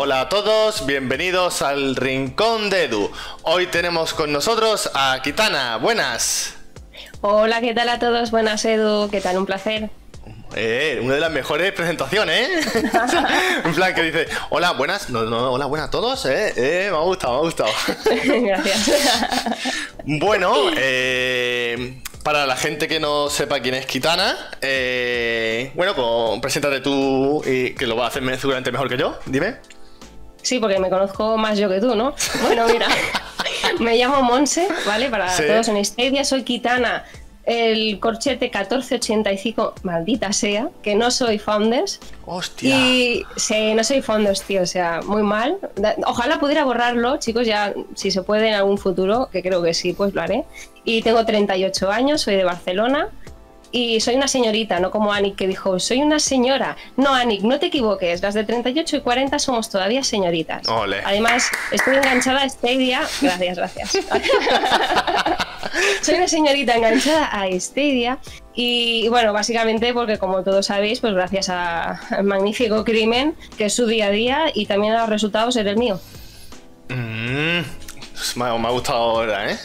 [0.00, 3.10] Hola a todos, bienvenidos al Rincón de Edu.
[3.42, 5.76] Hoy tenemos con nosotros a Kitana.
[5.78, 6.54] Buenas.
[7.20, 8.30] Hola, ¿qué tal a todos?
[8.30, 9.10] Buenas, Edu.
[9.10, 9.38] ¿Qué tal?
[9.38, 9.90] Un placer.
[10.54, 12.82] Eh, una de las mejores presentaciones, ¿eh?
[13.64, 16.52] en plan que dice, hola, buenas, no, no, hola, buenas a todos, ¿eh?
[16.56, 17.70] eh me ha gustado, me ha gustado.
[18.44, 18.90] Gracias.
[20.04, 26.82] bueno, eh, para la gente que no sepa quién es Kitana, eh, bueno, pues preséntate
[26.82, 29.56] tú y que lo va a hacer seguramente mejor que yo, dime.
[30.48, 32.14] Sí, porque me conozco más yo que tú, ¿no?
[32.42, 32.86] Bueno, mira,
[33.80, 35.10] me llamo Monse, ¿vale?
[35.10, 37.04] Para todos en Stadia, soy Kitana
[37.44, 42.00] el corchete 1485, maldita sea, que no soy founders.
[42.24, 42.74] Hostia.
[42.74, 45.58] Y sí, no soy founders, tío, o sea, muy mal.
[46.06, 49.92] Ojalá pudiera borrarlo, chicos, ya si se puede en algún futuro, que creo que sí,
[49.94, 50.44] pues lo haré.
[50.84, 53.08] Y tengo 38 años, soy de Barcelona.
[53.70, 56.76] Y soy una señorita, no como Anik que dijo, soy una señora.
[56.96, 60.66] No, Anik, no te equivoques, las de 38 y 40 somos todavía señoritas.
[61.04, 63.02] Además, estoy enganchada a Stadia.
[63.20, 63.90] Gracias, gracias.
[66.02, 68.18] soy una señorita enganchada a Stadia
[68.54, 73.86] y bueno, básicamente porque como todos sabéis, pues gracias al magnífico crimen que es su
[73.86, 76.00] día a día y también a los resultados ser el mío.
[76.88, 77.60] Mm,
[78.36, 79.58] me, ha, gustado ahora, ¿eh?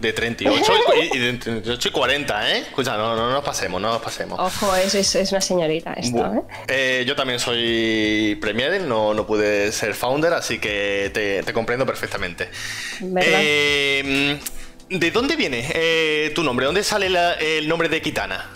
[0.00, 0.72] De 38
[1.12, 2.58] y, de 38 y 40, ¿eh?
[2.58, 4.38] Escucha, no, no, nos pasemos, no nos pasemos.
[4.38, 6.42] Ojo, es, es, una señorita esto, ¿eh?
[6.68, 7.04] ¿eh?
[7.04, 12.48] Yo también soy Premier, no, no pude ser founder, así que te, te comprendo perfectamente.
[13.00, 13.40] ¿Verdad?
[13.42, 14.38] Eh,
[14.88, 16.66] ¿De dónde viene eh, tu nombre?
[16.66, 17.08] ¿Dónde sale
[17.40, 18.50] el nombre de Kitana?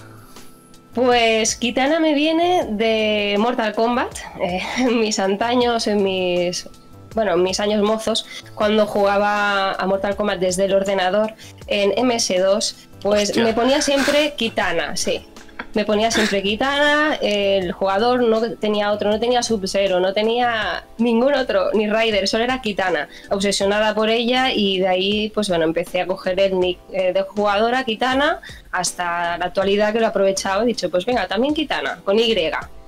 [0.94, 4.14] Pues Kitana me viene de Mortal Kombat.
[4.40, 6.68] Eh, en mis antaños, en mis.
[7.14, 11.34] Bueno, en mis años mozos, cuando jugaba a Mortal Kombat desde el ordenador
[11.66, 15.26] en MS2, pues me ponía siempre Kitana, sí.
[15.74, 21.32] Me ponía siempre Kitana, el jugador no tenía otro, no tenía Sub-Zero, no tenía ningún
[21.34, 26.02] otro, ni Rider, solo era Kitana, obsesionada por ella y de ahí pues bueno, empecé
[26.02, 30.62] a coger el nick eh, de jugadora Kitana hasta la actualidad que lo he aprovechado,
[30.62, 32.34] he dicho pues venga, también Kitana, con Y,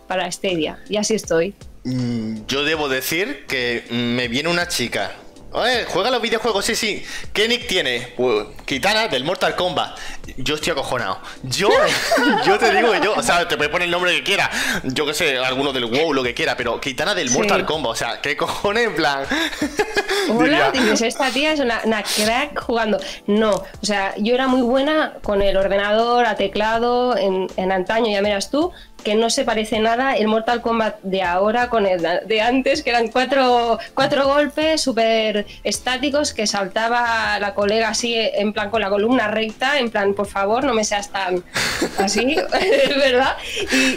[0.07, 1.55] para Stadia, y así estoy.
[1.85, 5.13] Mm, yo debo decir que me viene una chica
[5.57, 7.05] Oye, juega los videojuegos, sí, sí.
[7.33, 8.13] ¿Qué nick tiene?
[8.17, 9.97] Pues, Kitana del Mortal Kombat.
[10.37, 11.21] Yo estoy acojonado.
[11.45, 11.69] Yo,
[12.45, 14.51] yo te digo yo, o sea, te puedes poner el nombre que quiera.
[14.83, 17.93] Yo que sé, alguno del WoW, lo que quiera, pero Kitana del Mortal Kombat.
[17.93, 19.27] O sea, ¿qué cojones en plan?
[20.37, 22.99] Hola, dices, esta tía es una, crack jugando.
[23.29, 28.11] No, o sea, yo era muy buena con el ordenador, a teclado, en, en antaño,
[28.11, 28.73] ya miras tú,
[29.05, 32.91] que no se parece nada el Mortal Kombat de ahora con el de antes, que
[32.91, 38.89] eran cuatro, cuatro golpes súper estáticos que saltaba la colega así en plan con la
[38.89, 41.45] columna recta, en plan, por favor, no me seas tan
[41.99, 42.37] así,
[42.97, 43.37] ¿verdad?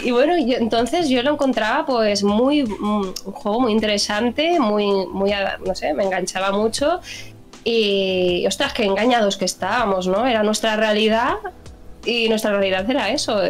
[0.04, 5.32] Y, bueno, entonces yo lo encontraba pues muy, un juego muy interesante, muy, muy,
[5.66, 7.00] no sé, me enganchaba mucho
[7.64, 10.26] y ostras, qué engañados que estábamos, ¿no?
[10.26, 11.34] Era nuestra realidad
[12.04, 13.40] y nuestra realidad era eso,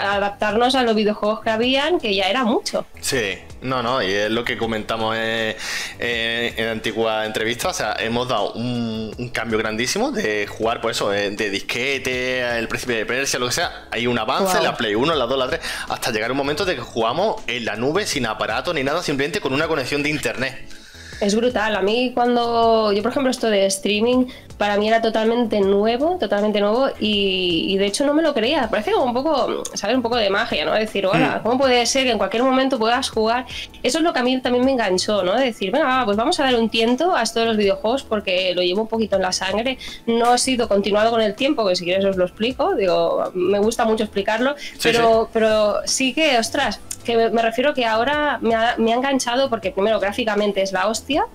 [0.00, 2.86] adaptarnos a los videojuegos que habían, que ya era mucho.
[3.00, 5.56] Sí, no, no, y es lo que comentamos en,
[5.98, 11.30] en, antigua entrevista, o sea, hemos dado un, cambio grandísimo de jugar, por eso, de,
[11.30, 15.14] disquete, el príncipe de Persia, lo que sea, hay un avance en la Play 1,
[15.14, 18.26] la 2, la 3, hasta llegar un momento de que jugamos en la nube sin
[18.26, 20.81] aparato ni nada, simplemente con una conexión de internet.
[21.22, 21.76] Es brutal.
[21.76, 24.26] A mí cuando yo, por ejemplo, esto de streaming,
[24.58, 28.68] para mí era totalmente nuevo, totalmente nuevo y, de hecho no me lo creía.
[28.68, 30.72] Parece como un poco, saber un poco de magia, ¿no?
[30.72, 31.42] Decir, hola, mm.
[31.44, 33.46] ¿cómo puede ser que en cualquier momento puedas jugar?
[33.84, 35.36] Eso es lo que a mí también me enganchó, ¿no?
[35.36, 38.82] Decir, venga, pues vamos a dar un tiento a estos los videojuegos porque lo llevo
[38.82, 39.78] un poquito en la sangre.
[40.06, 42.74] No ha sido continuado con el tiempo, que si quieres os lo explico.
[42.74, 48.38] Digo, me gusta mucho explicarlo, pero, pero sí que, ostras, que me refiero que ahora
[48.40, 51.26] me ha, enganchado porque primero gráficamente es la hostia,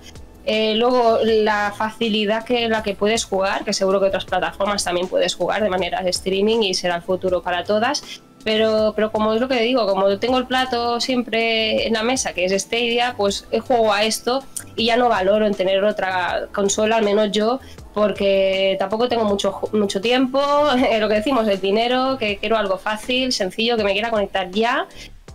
[0.46, 5.08] eh, luego la facilidad que la que puedes jugar, que seguro que otras plataformas también
[5.08, 8.22] puedes jugar de manera de streaming y será el futuro para todas.
[8.44, 12.32] Pero, pero como es lo que digo, como tengo el plato siempre en la mesa,
[12.32, 14.42] que es Stadia, pues juego a esto
[14.78, 17.60] y ya no valoro en tener otra consola, al menos yo,
[17.94, 20.40] porque tampoco tengo mucho, mucho tiempo,
[21.00, 24.88] lo que decimos, el dinero, que quiero algo fácil, sencillo, que me quiera conectar ya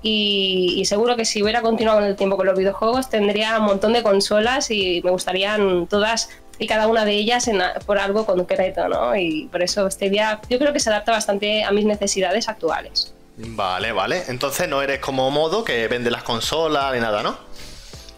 [0.02, 3.92] y, seguro que si hubiera continuado en el tiempo con los videojuegos tendría un montón
[3.92, 6.28] de consolas y me gustarían todas
[6.58, 7.48] y cada una de ellas
[7.86, 9.16] por algo concreto, ¿no?
[9.16, 13.14] Y por eso este día yo creo que se adapta bastante a mis necesidades actuales.
[13.36, 14.24] Vale, vale.
[14.28, 17.36] Entonces no eres como modo que vende las consolas ni nada, ¿no?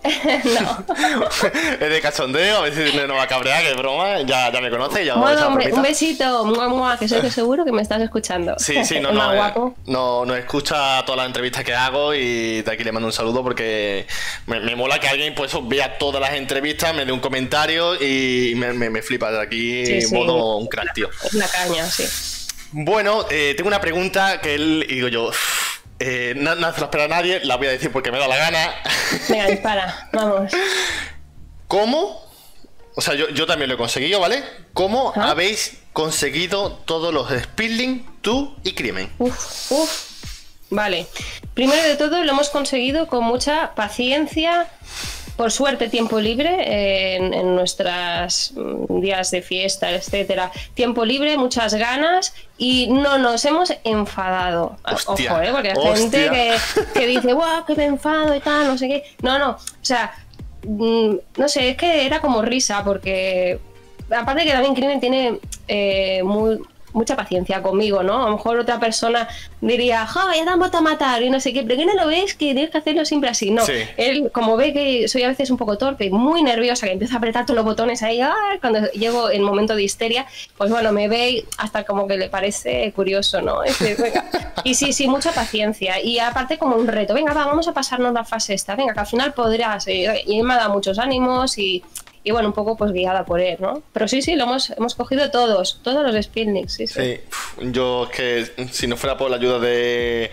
[0.44, 0.84] no.
[1.80, 4.20] es de cachondeo, a ver si no va a cabrear, que es broma.
[4.22, 5.04] Ya, ya me conoce.
[5.04, 8.54] Ya bueno, hombre, un besito, mua, mua, que soy que seguro que me estás escuchando.
[8.58, 9.52] Sí, sí, no, no, eh,
[9.86, 13.42] no, no, escucha todas las entrevistas que hago y de aquí le mando un saludo
[13.42, 14.06] porque
[14.46, 18.72] me, mola que alguien pues vea todas las entrevistas, me dé un comentario y me,
[18.72, 21.08] me, flipa de aquí modo un crack, tío.
[21.24, 22.04] Es una caña, sí.
[22.72, 25.30] Bueno, eh, tengo una pregunta que él, digo yo,
[26.06, 28.28] eh, no, no se lo espera a nadie, la voy a decir porque me da
[28.28, 28.74] la gana.
[29.26, 30.52] Venga, dispara, vamos.
[31.66, 32.22] ¿Cómo?
[32.94, 34.44] O sea, yo, también lo he conseguido, ¿vale?
[34.74, 39.10] ¿Cómo habéis conseguido todos los Speedling, tú y Crimen?
[39.18, 40.10] Uf, uf.
[40.68, 41.06] Vale.
[41.54, 44.68] Primero de todo, lo hemos conseguido con mucha paciencia,
[45.36, 50.50] por suerte tiempo libre en, en nuestros mm, días de fiesta, etcétera.
[50.74, 54.76] Tiempo libre, muchas ganas y no nos hemos enfadado.
[55.06, 55.50] Ojo, ¿eh?
[55.52, 56.30] porque hay gente
[56.94, 59.04] que, dice, guau, que me enfado y tal, no sé qué.
[59.22, 60.14] No, no, o sea,
[60.62, 63.58] mm, no sé, es que era como risa porque
[64.10, 66.60] aparte que también Crimen tiene eh, muy,
[66.94, 68.22] mucha paciencia conmigo, ¿no?
[68.22, 69.28] A lo mejor otra persona
[69.60, 71.22] diría, ¡ja, ya te han a matar!
[71.22, 72.34] Y no sé qué, pero ¿qué no lo ves?
[72.34, 73.50] Que tienes que hacerlo siempre así.
[73.50, 73.62] No,
[73.96, 77.18] él, como ve que soy a veces un poco torpe, muy nerviosa, que empiezo a
[77.18, 78.20] apretar todos los botones ahí,
[78.60, 80.24] cuando llego en momento de histeria,
[80.56, 83.58] pues bueno, me ve hasta como que le parece curioso, ¿no?
[84.64, 86.00] Y sí, sí, mucha paciencia.
[86.00, 89.00] Y aparte como un reto, venga, va, vamos a pasarnos la fase esta, venga, que
[89.00, 89.88] al final podrás.
[89.88, 91.82] Y él me ha dado muchos ánimos y
[92.24, 93.82] y bueno, un poco pues guiada por él, ¿no?
[93.92, 97.00] Pero sí, sí, lo hemos, hemos cogido todos, todos los Spinniks, sí, sí.
[97.00, 97.20] sí.
[97.70, 100.30] Yo es que si no fuera por la ayuda de,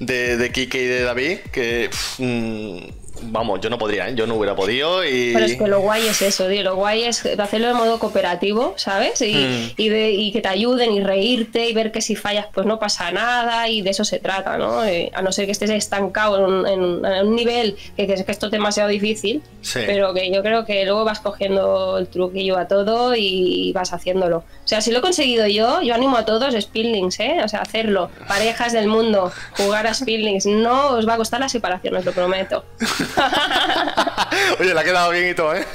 [0.00, 1.88] de, de Kike y de David, que
[2.18, 4.14] mm, vamos, yo no podría, ¿eh?
[4.14, 5.04] yo no hubiera podido.
[5.04, 5.32] Y...
[5.32, 6.62] Pero es que lo guay es eso, tío.
[6.62, 9.20] Lo guay es hacerlo de modo cooperativo, ¿sabes?
[9.20, 9.72] Y, hmm.
[9.76, 13.68] y, que te ayuden y reírte y ver que si fallas, pues no pasa nada
[13.68, 14.84] y de eso se trata, ¿no?
[14.84, 18.52] Eh, a no ser que estés estancado en, un nivel que, que, que esto es
[18.52, 19.42] demasiado difícil,
[19.74, 24.38] pero que yo creo que luego vas cogiendo el truquillo a todo y vas haciéndolo.
[24.38, 27.40] O sea, si lo he conseguido yo, yo animo a todos Spillings, ¿eh?
[27.44, 28.10] O sea, hacerlo.
[28.28, 30.46] Parejas del mundo, jugar a Spillings.
[30.46, 32.64] No os va a costar la separación, os lo prometo.
[34.60, 35.66] Oye, le ha quedado bien y todo, ¿eh?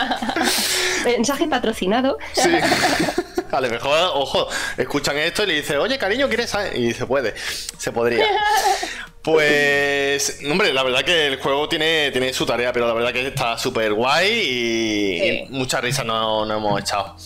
[1.04, 2.18] Mensaje patrocinado.
[2.32, 2.50] Sí.
[3.52, 6.76] A lo mejor, ojo, escuchan esto y le dicen, oye, cariño, ¿quieres saber?
[6.76, 7.34] Y se puede,
[7.78, 8.24] se podría.
[9.22, 13.26] Pues, hombre, la verdad que el juego tiene, tiene su tarea, pero la verdad que
[13.26, 17.16] está súper guay y, muchas risas no, no hemos echado.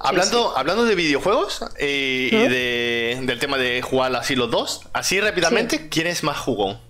[0.00, 3.26] Hablando, hablando de videojuegos eh, y ¿Mm?
[3.26, 6.80] del tema de jugar así los dos, así rápidamente, ¿quién es más jugón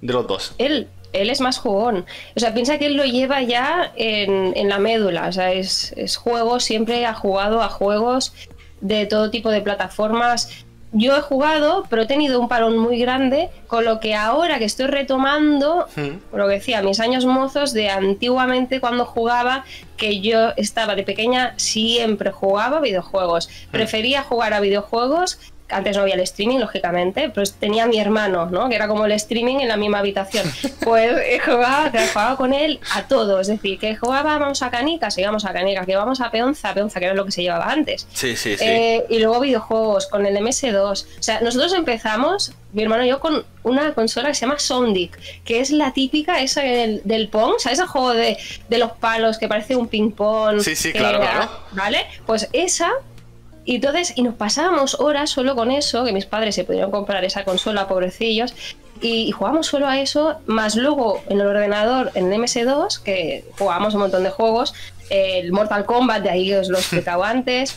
[0.00, 0.54] de los dos?
[0.58, 2.04] Él él es más jugón.
[2.36, 5.28] O sea, piensa que él lo lleva ya en, la médula.
[5.28, 8.32] O sea, es, es, juego, siempre ha jugado a juegos
[8.80, 10.64] de todo tipo de plataformas.
[10.92, 14.64] Yo he jugado, pero he tenido un parón muy grande, con lo que ahora que
[14.64, 15.86] estoy retomando,
[16.32, 19.66] lo que decía, mis años mozos de antiguamente cuando jugaba,
[19.98, 23.50] que yo estaba de pequeña, siempre jugaba videojuegos.
[23.70, 25.38] Prefería jugar a videojuegos
[25.68, 28.68] antes no había el streaming, lógicamente, pues tenía a mi hermano, ¿no?
[28.68, 30.50] Que era como el streaming en la misma habitación.
[30.88, 35.18] Pues eh, jugaba, jugaba con él a todo, es decir, que jugaba, vamos a canicas,
[35.18, 38.06] íbamos a canicas, que vamos a peonza, peonza, que era lo que se llevaba antes.
[38.14, 38.64] Sí, sí, sí.
[38.64, 41.04] Eh, y luego videojuegos con el MS2.
[41.18, 45.18] O sea, nosotros empezamos, mi hermano y yo, con una consola que se llama Sondic,
[45.44, 47.78] que es la típica esa del, del Pong, ¿sabes?
[47.78, 48.38] Ese juego de,
[48.68, 50.60] de los palos que parece un ping-pong.
[50.60, 51.50] Sí, sí, claro, claro.
[51.72, 52.06] ¿Vale?
[52.24, 52.92] Pues esa
[53.68, 57.22] y entonces, y nos pasábamos horas solo con eso, que mis padres se pudieron comprar
[57.26, 58.54] esa consola, pobrecillos,
[59.02, 64.00] y, jugábamos solo a eso, más luego en el ordenador, en MS2, que jugábamos un
[64.00, 64.72] montón de juegos,
[65.10, 67.76] el Mortal Kombat, de ahí os lo he explicado antes.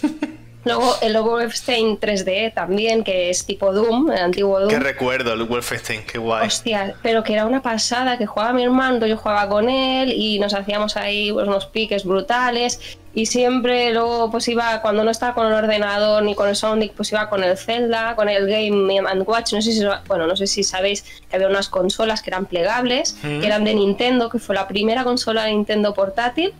[0.63, 4.69] Luego el Wolfenstein 3D también, que es tipo Doom, el antiguo Doom.
[4.69, 6.47] Qué recuerdo el Wolfenstein, qué guay.
[6.47, 10.39] Hostia, pero que era una pasada, que jugaba mi hermano, yo jugaba con él y
[10.39, 15.33] nos hacíamos ahí pues, unos piques brutales y siempre luego pues iba cuando no estaba
[15.33, 18.99] con el ordenador ni con el Sonic pues iba con el Zelda con el Game
[18.99, 22.29] and Watch no sé si bueno no sé si sabéis que había unas consolas que
[22.29, 26.53] eran plegables que eran de Nintendo que fue la primera consola de Nintendo portátil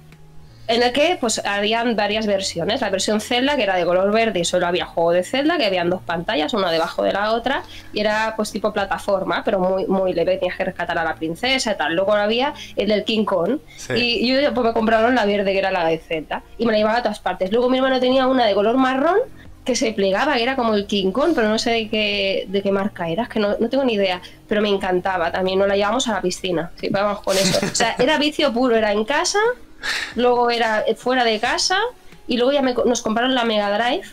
[0.72, 2.82] en el que pues habían varias versiones.
[2.82, 5.66] La versión Zelda, que era de color verde y solo había juego de Zelda, que
[5.66, 7.64] habían dos pantallas, una debajo de la otra,
[7.94, 11.72] y era pues tipo plataforma, pero muy, muy leve, tenías que rescatar a la princesa
[11.72, 11.96] y tal.
[11.96, 13.60] Luego había el del King Kong,
[13.96, 16.78] y yo pues, me compraron la verde, que era la de Zelda, y me la
[16.78, 17.52] llevaba a todas partes.
[17.52, 19.18] Luego mi hermano tenía una de color marrón,
[19.64, 22.62] que se plegaba, que era como el King Kong, pero no sé de qué, de
[22.64, 25.68] qué marca era, es que no, no tengo ni idea, pero me encantaba también, nos
[25.68, 27.60] la llevamos a la piscina, sí, vamos con eso.
[27.72, 29.40] O sea, era vicio puro, era en casa,
[30.16, 31.80] luego era fuera de casa
[32.28, 34.08] y luego ya nos compraron la Mega Drive.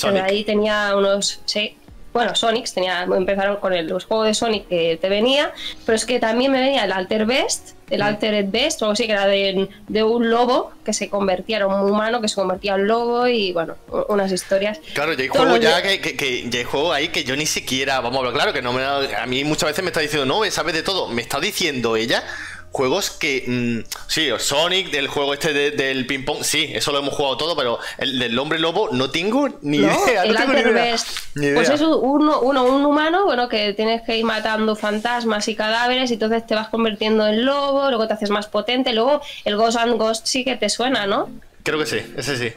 [0.00, 1.40] Que ahí tenía unos.
[1.46, 1.76] Sí,
[2.12, 5.52] bueno, Sonic, tenía, empezaron con el, los juegos de Sonic que te venía,
[5.86, 9.06] pero es que también me venía el Alter Best, el Altered Best, o algo así,
[9.06, 12.88] que era de, un lobo que se convertía, era un humano que se convertía en
[12.88, 13.76] lobo y bueno,
[14.08, 14.80] unas historias.
[14.92, 18.00] Claro, ya hay juegos ya que, que, ya hay juegos ahí que yo ni siquiera,
[18.00, 20.48] vamos a hablar claro, que no me, a mí muchas veces me está diciendo, no,
[20.50, 22.24] sabes de todo, me está diciendo ella
[22.72, 23.44] juegos que.
[23.46, 27.78] Mm, sí, Sonic, del juego este del ping-pong, sí, eso lo hemos jugado todo, pero
[27.98, 30.22] el del hombre lobo no tengo ni idea.
[30.24, 35.48] El no Pues es uno, uno, un humano, bueno, que tienes que ir matando fantasmas
[35.48, 39.20] y cadáveres, y entonces te vas convirtiendo en lobo, luego te haces más potente, luego
[39.44, 41.28] el Ghost and Ghost sí que te suena, ¿no?
[41.62, 42.52] Creo que sí, ese sí.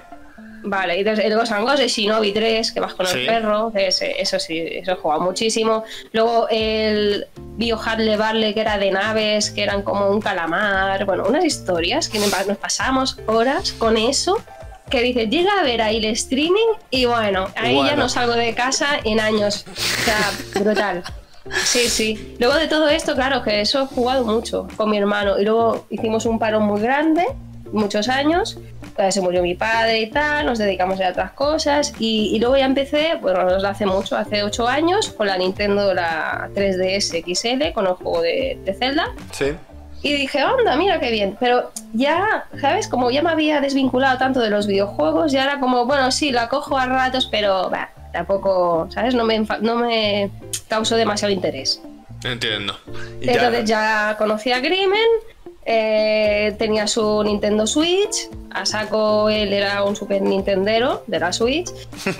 [0.65, 4.21] Vale, y el Ghost and Ghost, el Shinobi 3, que vas con el perro, ese,
[4.21, 5.83] eso sí, eso he jugado muchísimo.
[6.13, 7.27] Luego el
[7.57, 12.19] Biohazard Barley, que era de naves, que eran como un calamar, bueno, unas historias que
[12.19, 14.41] nos pasamos horas con eso.
[14.89, 18.53] Que dice, llega a ver ahí el streaming y bueno, ahí ya no salgo de
[18.53, 19.65] casa en años.
[19.67, 21.03] O sea, brutal.
[21.65, 22.35] Sí, sí.
[22.39, 25.39] Luego de todo esto, claro, que eso he jugado mucho con mi hermano.
[25.39, 27.25] Y luego hicimos un paro muy grande,
[27.71, 28.59] muchos años,
[29.09, 33.15] se murió mi padre y tal, nos dedicamos a otras cosas y, luego ya empecé,
[33.21, 37.93] bueno, no hace mucho, hace 8 años, con la Nintendo la 3DS XL, con el
[37.93, 39.07] juego de, Zelda.
[39.31, 39.53] Sí.
[40.01, 41.37] Y dije, anda, mira qué bien.
[41.39, 42.87] Pero ya, ¿sabes?
[42.87, 46.49] Como ya me había desvinculado tanto de los videojuegos, ya era como, bueno, sí, la
[46.49, 49.15] cojo a ratos, pero bah, tampoco, ¿sabes?
[49.15, 50.29] No me, no me
[50.67, 51.81] causó demasiado interés.
[52.23, 52.77] Entiendo.
[53.21, 55.07] Entonces ya conocí a Grimen
[55.65, 61.69] eh, tenía su Nintendo Switch, a saco él era un super Nintendero de la Switch,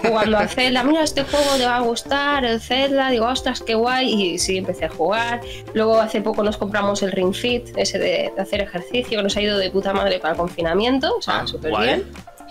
[0.01, 3.75] jugando a Zelda, mira este juego te va a gustar, el Zelda, digo, ostras, qué
[3.75, 5.41] guay, y sí, empecé a jugar.
[5.73, 9.41] Luego hace poco nos compramos el Ring Fit, ese de, hacer ejercicio, que nos ha
[9.41, 12.03] ido de puta madre para el confinamiento, o sea, ah, súper bien.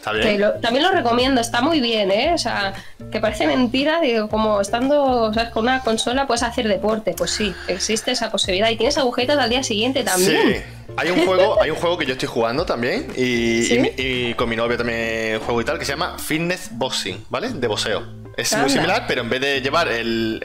[0.02, 2.32] También lo recomiendo, está muy bien, ¿eh?
[2.34, 2.74] O sea,
[3.10, 5.50] que parece mentira, digo, como estando ¿sabes?
[5.50, 7.14] con una consola puedes hacer deporte.
[7.16, 8.68] Pues sí, existe esa posibilidad.
[8.70, 10.64] Y tienes agujetas al día siguiente también.
[10.96, 14.76] Hay un juego, hay un juego que yo estoy jugando también y, con mi novio
[14.76, 17.50] también juego y tal que se llama Fitness Boxing, ¿vale?
[17.50, 18.21] De boxeo.
[18.36, 20.40] Es muy similar, pero en vez de llevar el,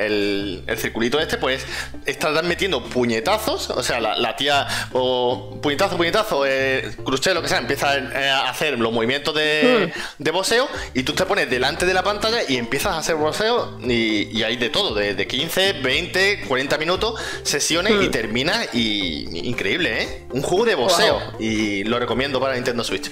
[0.67, 1.65] el, circulito este, pues
[2.05, 3.69] estás metiendo puñetazos.
[3.69, 8.49] O sea, la, tía, o puñetazo, puñetazo, eh, cruce, lo que sea, empieza eh, a
[8.49, 10.23] hacer los movimientos de, hmm.
[10.23, 13.79] de boxeo y tú te pones delante de la pantalla y empiezas a hacer boxeo
[13.81, 18.11] y, hay de todo, de, 15, 20, 40 minutos, sesiones y hmm.
[18.11, 20.25] termina y increíble, ¿eh?
[20.31, 23.11] Un juego de boxeo y lo recomiendo para Nintendo Switch.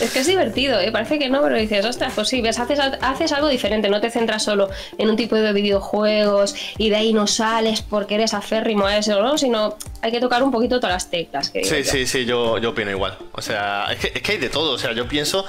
[0.00, 0.90] Es que es divertido, ¿eh?
[0.90, 4.10] parece que no, pero dices, ostras, pues sí, ves, haces, haces algo diferente, no te
[4.10, 8.86] centras solo en un tipo de videojuegos y de ahí no sales porque eres aférrimo
[8.86, 9.38] a eso, ¿no?
[9.38, 11.50] Sino hay que tocar un poquito todas las teclas.
[11.50, 13.16] Que sí, sí, sí, yo, yo opino igual.
[13.32, 14.72] O sea, es que, es que hay de todo.
[14.72, 15.44] O sea, yo pienso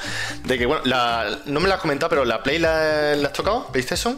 [0.45, 3.33] de que, bueno, la, no me la has comentado, pero la Play la, la has
[3.33, 4.17] tocado, eso?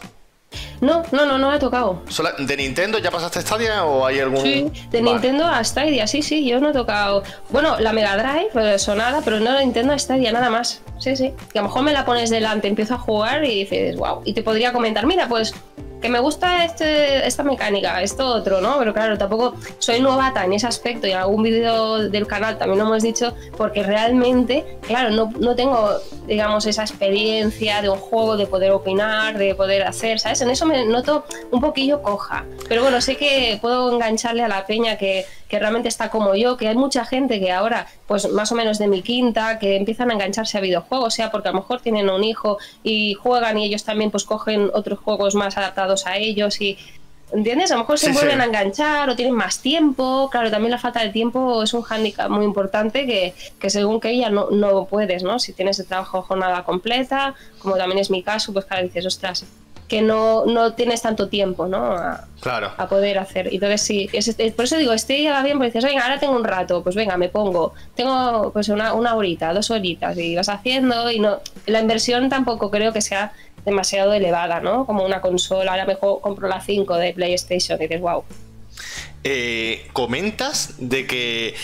[0.82, 2.02] No, no, no, no he tocado.
[2.40, 4.42] ¿De Nintendo ya pasaste a Stadia o hay algún...?
[4.42, 7.24] Sí, de Nintendo a Stadia, sí, sí, yo no he tocado...
[7.50, 10.82] Bueno, la Mega Drive, pues sonada, pero no de Nintendo a Stadia, nada más.
[11.00, 11.34] Sí, sí.
[11.52, 14.22] Que a lo mejor me la pones delante, empiezo a jugar y dices, wow.
[14.26, 15.54] Y te podría comentar, mira, pues
[16.06, 18.78] que me gusta este, esta mecánica, esto otro, ¿no?
[18.78, 22.78] Pero claro, tampoco soy novata en ese aspecto y en algún vídeo del canal también
[22.78, 25.90] lo hemos dicho, porque realmente, claro, no, no, tengo,
[26.28, 30.42] digamos, esa experiencia de un juego, de poder opinar, de poder hacer, ¿sabes?
[30.42, 32.46] En eso me noto un poquillo coja.
[32.70, 36.58] Pero bueno, sé que puedo engancharle a la peña que que realmente está como yo,
[36.58, 40.10] que hay mucha gente que ahora, pues más o menos de mi quinta, que empiezan
[40.10, 43.66] a engancharse a videojuegos, sea porque a lo mejor tienen un hijo y juegan y
[43.66, 46.78] ellos también pues cogen otros juegos más adaptados a ellos y
[47.32, 47.72] ¿Entiendes?
[47.72, 50.30] A lo mejor se vuelven a enganchar o tienen más tiempo.
[50.32, 54.12] Claro, también la falta de tiempo es un hándicap muy importante que, que según que
[54.12, 55.40] ella no, no puedes, ¿no?
[55.40, 59.44] Si tienes el trabajo jornada completa, como también es mi caso, pues claro, dices, ostras,
[59.88, 61.92] que no, no tienes tanto tiempo, ¿no?
[61.94, 62.72] A, claro.
[62.78, 63.50] a poder hacer.
[63.54, 64.10] Entonces sí,
[64.56, 67.18] por eso digo, estoy ya bien, porque dices, venga, ahora tengo un rato, pues venga,
[67.18, 71.80] me pongo, tengo pues una, una horita, dos horitas, y vas haciendo, y no, la
[71.80, 74.86] inversión tampoco creo que sea demasiado elevada, ¿no?
[74.86, 78.24] Como una consola, ahora mejor compro la 5 de PlayStation, y dices, wow.
[79.24, 81.56] Eh, comentas de que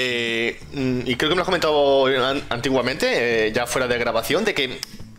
[0.00, 2.06] eh, y creo que me lo has comentado
[2.50, 4.78] antiguamente, eh, ya fuera de grabación, de que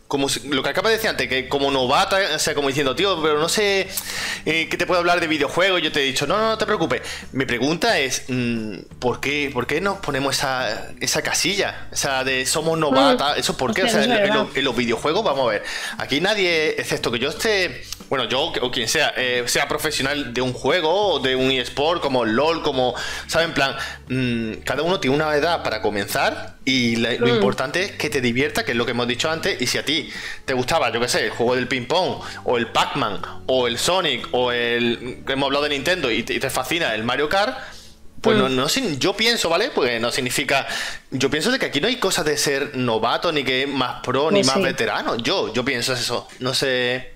[0.10, 3.22] como lo que acaba de decir antes, que como novata, o sea, como diciendo, tío,
[3.22, 3.88] pero no sé
[4.44, 6.66] eh, qué te puedo hablar de videojuegos, yo te he dicho, no, no, no te
[6.66, 7.04] preocupes.
[7.32, 11.90] Mi pregunta es, mm, ¿por qué, ¿por qué nos ponemos esa, esa casilla?
[11.92, 13.40] O sea, de somos novata, mm.
[13.40, 13.84] ¿eso por qué?
[13.84, 15.64] O sea, en, los videojuegos, vamos a ver,
[16.00, 20.42] aquí nadie, excepto que yo esté bueno, yo o quien sea, eh, sea profesional de
[20.42, 22.96] un juego o de un eSport como LOL, como,
[23.28, 23.50] ¿saben?
[23.50, 23.76] En plan,
[24.08, 27.30] mm, cada uno tiene una edad para comenzar y lo Mm.
[27.30, 29.86] importante es que te divierta, que es lo que hemos dicho antes, y si a
[29.86, 30.10] ti
[30.46, 34.28] te gustaba, yo qué sé, el juego del ping-pong, o el Pac-Man, o el Sonic,
[34.32, 37.58] o el hemos hablado de Nintendo y te, y te fascina el Mario Kart,
[38.22, 38.40] pues Mm.
[38.42, 39.70] no, no sin- yo pienso, ¿vale?
[39.70, 40.68] Pues no significa.
[41.12, 44.30] Yo pienso de que aquí no hay cosas de ser novato, ni que más pro,
[44.30, 44.62] ni Pues más sí.
[44.64, 45.16] veterano.
[45.18, 46.28] Yo, yo pienso eso.
[46.40, 47.14] No sé.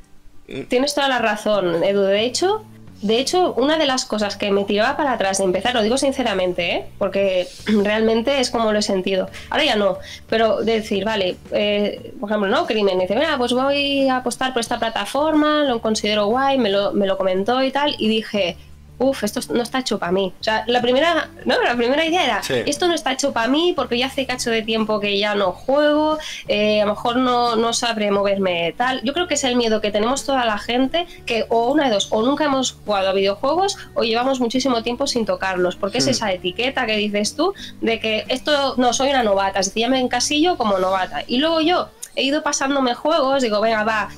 [0.68, 2.02] Tienes toda la razón, Edu.
[2.02, 2.66] De hecho,
[3.04, 5.98] de hecho, una de las cosas que me tiraba para atrás de empezar, lo digo
[5.98, 6.86] sinceramente, ¿eh?
[6.98, 7.48] porque
[7.84, 9.30] realmente es como lo he sentido.
[9.50, 9.98] Ahora ya no,
[10.30, 14.54] pero de decir, vale, eh, por ejemplo, no, Crimen dice, mira, pues voy a apostar
[14.54, 18.56] por esta plataforma, lo considero guay, me lo, me lo comentó y tal, y dije,
[19.04, 20.34] uff, esto no está hecho para mí.
[20.40, 22.56] O sea, la primera, no, la primera idea era, Sí.
[22.66, 25.52] esto no está hecho para mí porque ya hace cacho de tiempo que ya no
[25.52, 26.18] juego,
[26.48, 29.02] eh, a lo mejor no, no sabré moverme tal.
[29.04, 31.92] Yo creo que es el miedo que tenemos toda la gente, que o una de
[31.94, 36.06] dos, o nunca hemos jugado a videojuegos o llevamos muchísimo tiempo sin tocarlos, porque es
[36.08, 36.10] Hmm.
[36.10, 39.90] esa etiqueta que dices tú de que esto no soy una novata, es decir, ya
[39.90, 41.24] me encasillo como novata.
[41.28, 44.10] Y luego yo he ido pasándome juegos, digo, venga, va,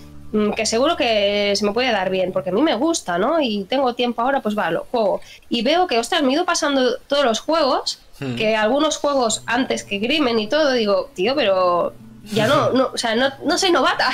[0.56, 3.42] que seguro que se me puede dar bien, porque a mí me gusta, ¿no?
[3.42, 5.22] Y tengo tiempo ahora, pues va, lo juego.
[5.50, 8.36] Y veo que, ostras, me he ido pasando todos los juegos, Hmm.
[8.36, 11.94] que algunos juegos antes que Crimen y todo, digo, tío, pero
[12.32, 14.10] ya no, no o sea, no, no soy novata.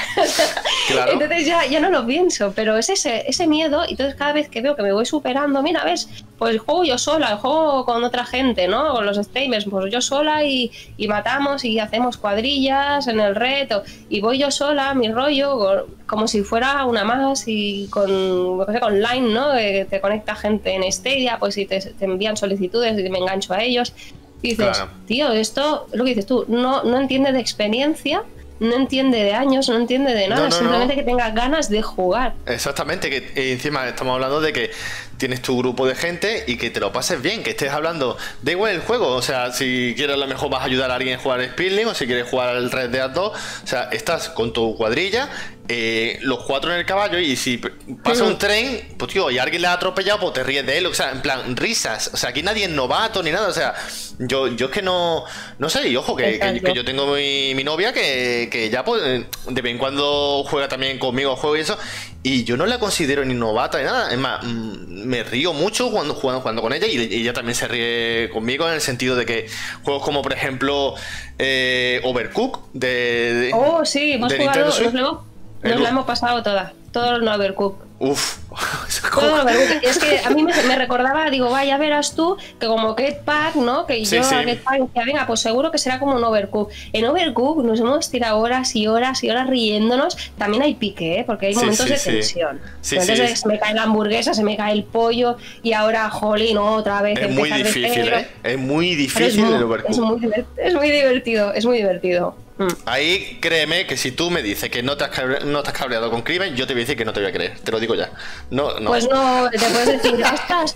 [0.88, 1.12] Claro.
[1.14, 4.50] Entonces ya, ya no lo pienso, pero es ese, ese miedo, y entonces cada vez
[4.50, 8.26] que veo que me voy superando, mira, ves, pues juego yo sola, juego con otra
[8.26, 8.94] gente, ¿no?
[8.94, 13.84] Con los streamers, pues yo sola y, y matamos y hacemos cuadrillas en el reto,
[14.10, 18.74] y voy yo sola, mi rollo, co- como si fuera una más y con, que
[18.74, 19.54] sé, con Line, ¿no?
[19.54, 23.54] Que te conecta gente en Stadia, pues si te, te envían solicitudes y me engancho
[23.54, 23.94] a ellos.
[24.42, 24.92] Y dices, Claro.
[25.08, 28.24] tío, esto, lo que dices tú, no, no entiende de experiencia,
[28.60, 31.00] no entiende de años, no entiende de nada, No, no, simplemente no.
[31.00, 32.34] que tenga ganas de jugar.
[32.46, 34.72] Exactamente, que eh, encima estamos hablando de que
[35.18, 38.52] tienes tu grupo de gente y que te lo pases bien, que estés hablando, da
[38.52, 41.20] igual el juego, o sea, si quieres a lo mejor vas a ayudar a alguien
[41.20, 43.32] a jugar Speedling o si quieres jugar al Red Dead 2,
[43.64, 45.30] o sea, estás con tu cuadrilla,
[45.74, 47.58] eh, los cuatro en el caballo y si
[48.04, 50.86] pasa un tren, pues tío, y alguien le ha atropellado, pues te ríes de él,
[50.86, 53.74] o sea, en plan, risas, o sea, aquí nadie es novato ni nada, o sea,
[54.20, 55.24] yo, yo es que no,
[55.60, 59.02] no sé, y ojo, que, que- yo tengo mi, mi novia que, que ya pues
[59.04, 61.78] de vez en cuando juega también conmigo juego y eso
[62.24, 64.12] y yo no la considero ni novata ni nada.
[64.12, 67.68] Es más mm, me río mucho cuando jugando, jugando con ella y ella también se
[67.68, 69.48] ríe conmigo en el sentido de que
[69.84, 70.94] juegos como por ejemplo
[71.40, 72.88] eh, Overcook de,
[73.34, 74.94] de- Oh, sí, hemos jugado, Nintendo nos, Switch.
[74.94, 75.31] lo hemos,
[75.64, 77.91] nos la hemos pasado toda, todo el Overcook.
[78.04, 78.38] Uf,
[79.16, 79.84] Overcooked.
[79.84, 83.56] Es que a mí me, me recordaba, digo, vaya, verás tú, que como Get Pack,
[83.56, 83.86] ¿no?
[83.86, 84.34] Que Sí, yo sí.
[84.34, 86.72] a Get Pack decía, venga, pues seguro que será como un Overcook.
[86.94, 90.18] En Overcook nos hemos tirado horas y horas y horas riéndonos.
[90.38, 91.24] También hay pique, ¿eh?
[91.26, 92.60] Porque hay momentos sí, de tensión.
[92.92, 97.02] Entonces se me cae la hamburguesa, se me cae el pollo y ahora, jolín, otra
[97.04, 97.20] vez.
[97.20, 100.90] es muy difícil eh es muy es difícil el Overcook es muy divert- es muy
[100.90, 102.36] divertido, es muy divertido.
[102.58, 102.68] Mm.
[102.86, 106.12] Ahí créeme que si tú me dices que no te, has no te has cabreado
[106.12, 107.58] con Crimen, yo te voy a decir que no te voy a creer.
[107.60, 108.10] Te lo digo ya.
[108.50, 108.90] No, no.
[108.90, 110.76] Pues no, te puedes decir, ostras,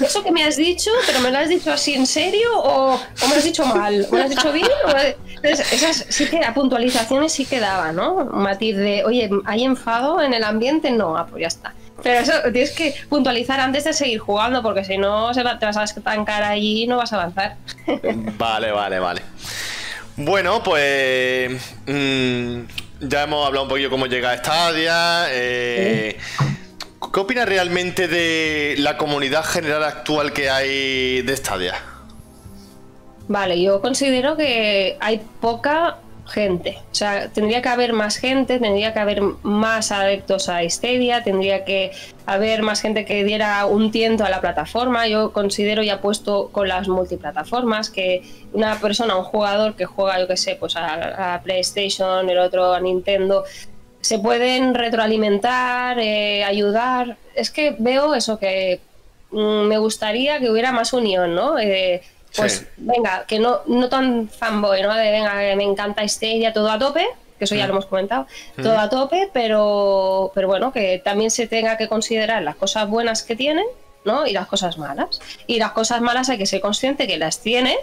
[0.00, 3.28] eso que me has dicho, pero me lo has dicho así en serio o, o
[3.28, 4.68] me lo has dicho mal, me lo has dicho bien.
[4.86, 4.90] o
[5.42, 8.14] Entonces, esas sí que a puntualizaciones sí que daba, ¿no?
[8.14, 10.90] Un matiz de, oye, ¿hay enfado en el ambiente?
[10.90, 11.74] No, ah, pues ya está.
[12.02, 15.76] Pero eso tienes que puntualizar antes de seguir jugando, porque si no se te vas
[15.76, 17.56] a estancar allí y no vas a avanzar.
[18.38, 19.22] Vale, vale, vale.
[20.16, 21.52] Bueno, pues
[21.86, 22.60] mm,
[23.02, 25.26] ya hemos hablado un poquillo cómo llega a Stadia.
[25.30, 26.18] eh,
[27.12, 31.74] ¿Qué opinas realmente de la comunidad general actual que hay de Stadia?
[33.28, 35.98] Vale, yo considero que hay poca
[36.32, 36.78] gente.
[36.90, 41.64] O sea, tendría que haber más gente, tendría que haber más adeptos a Stadia, tendría
[41.64, 41.92] que
[42.26, 45.06] haber más gente que diera un tiento a la plataforma.
[45.06, 50.26] Yo considero y apuesto con las multiplataformas que una persona, un jugador que juega, yo
[50.26, 53.44] que sé, pues a, a PlayStation, el otro a Nintendo,
[54.02, 57.16] se pueden retroalimentar, eh, ayudar.
[57.34, 58.80] Es que veo eso que
[59.30, 61.58] mm, me gustaría que hubiera más unión, ¿no?
[61.58, 62.02] Eh,
[62.36, 62.66] pues Sí.
[62.78, 64.94] venga, que no, no tan fanboy, ¿no?
[64.94, 67.06] De venga, que me encanta Stadia todo a tope,
[67.38, 67.68] que eso ya Mm.
[67.68, 68.26] lo hemos comentado,
[68.62, 73.22] todo a tope, pero, pero bueno, que también se tenga que considerar las cosas buenas
[73.22, 73.64] que tienen,
[74.04, 74.26] ¿no?
[74.26, 75.20] Y las cosas malas.
[75.46, 77.76] Y las cosas malas hay que ser consciente que las tiene,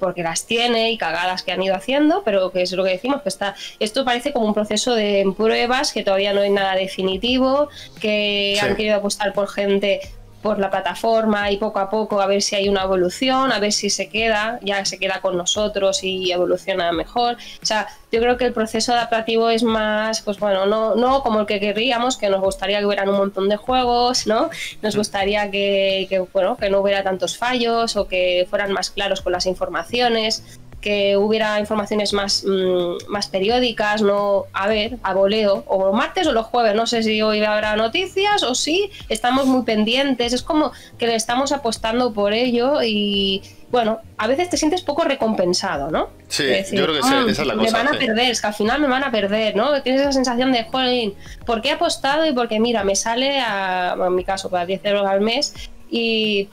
[0.00, 3.22] porque las tiene y cagadas que han ido haciendo, pero que es lo que decimos,
[3.22, 7.68] que está, esto parece como un proceso de pruebas, que todavía no hay nada definitivo,
[8.00, 8.66] que Sí.
[8.66, 10.00] han querido apostar por gente
[10.44, 13.72] por la plataforma y poco a poco a ver si hay una evolución, a ver
[13.72, 17.38] si se queda, ya se queda con nosotros y evoluciona mejor.
[17.62, 21.40] O sea, yo creo que el proceso adaptativo es más, pues bueno, no, no como
[21.40, 24.50] el que querríamos, que nos gustaría que hubieran un montón de juegos, ¿no?
[24.82, 29.22] Nos gustaría que, que, bueno, que no hubiera tantos fallos o que fueran más claros
[29.22, 35.64] con las informaciones que hubiera informaciones más, mm, más periódicas, no a ver, a voleo,
[35.66, 39.62] o martes o los jueves, no sé si hoy habrá noticias o sí, estamos muy
[39.64, 44.82] pendientes, es como que le estamos apostando por ello y bueno, a veces te sientes
[44.82, 46.10] poco recompensado, ¿no?
[46.28, 47.78] Sí, yo creo que esa es la me cosa.
[47.78, 49.80] Me van a perder, es que al final me van a perder, ¿no?
[49.80, 51.12] Tienes esa sensación de, joder,
[51.46, 52.26] ¿por qué he apostado?
[52.26, 55.54] Y porque, mira, me sale, a, en mi caso, para 10 euros al mes
[55.90, 56.50] y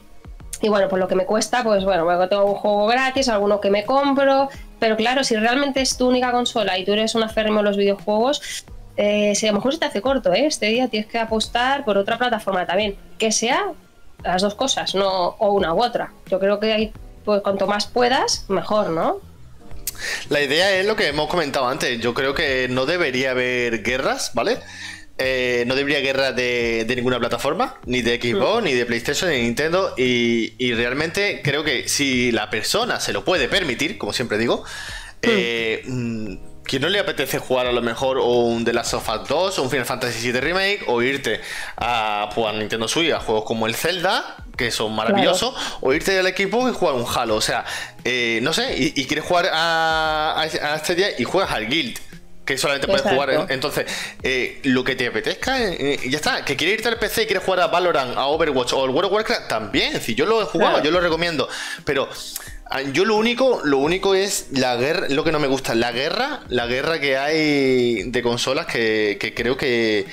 [0.62, 3.72] y bueno, por lo que me cuesta, pues bueno, tengo un juego gratis, alguno que
[3.72, 4.50] me compro.
[4.80, 7.78] Pero claro, si realmente es tu única consola y tú eres un aférrimo en los
[7.78, 8.66] videojuegos,
[8.98, 10.46] eh, si a lo mejor se te hace corto, ¿eh?
[10.46, 12.96] Este día tienes que apostar por otra plataforma también.
[13.18, 13.72] Que sea
[14.24, 16.12] las dos cosas, no o una u otra.
[16.28, 16.94] Yo creo que hay,
[17.26, 19.18] pues cuanto más puedas, mejor, ¿no?
[20.30, 22.00] La idea es lo que hemos comentado antes.
[22.00, 24.60] Yo creo que no debería haber guerras, ¿vale?
[25.24, 29.44] Eh, no debería guerra de, ninguna plataforma, ni de Xbox, ni de PlayStation, ni de
[29.44, 29.94] Nintendo.
[29.98, 34.66] Y, realmente creo que si la persona se lo puede permitir, como siempre digo, mm.
[35.22, 39.28] eh, mm, que no le apetece jugar a lo mejor un The Last of Us
[39.28, 41.42] 2 o un Final Fantasy VII Remake o irte
[41.78, 46.28] a, pues, Nintendo Switch a juegos como el Zelda, que son maravillosos, o irte al
[46.28, 47.36] equipo y jugar un Halo.
[47.36, 47.66] O sea,
[48.06, 52.00] eh, no sé, y, quieres jugar a, a, este día y juegas al Guild
[52.56, 53.48] que solamente puedes jugar.
[53.50, 53.86] Entonces,
[54.24, 56.46] eh, lo que te apetezca, eh, ya está.
[56.46, 59.06] Que quieres irte al PC y quieres jugar a Valorant, a Overwatch o al World
[59.08, 60.02] of Warcraft, también.
[60.02, 61.48] Si yo lo he jugado, yo lo recomiendo.
[61.86, 62.10] Pero
[62.74, 65.92] Ah, yo lo único, lo único es la guerra, lo que no me gusta, la
[65.92, 70.06] guerra, la guerra que hay de consolas que, creo que,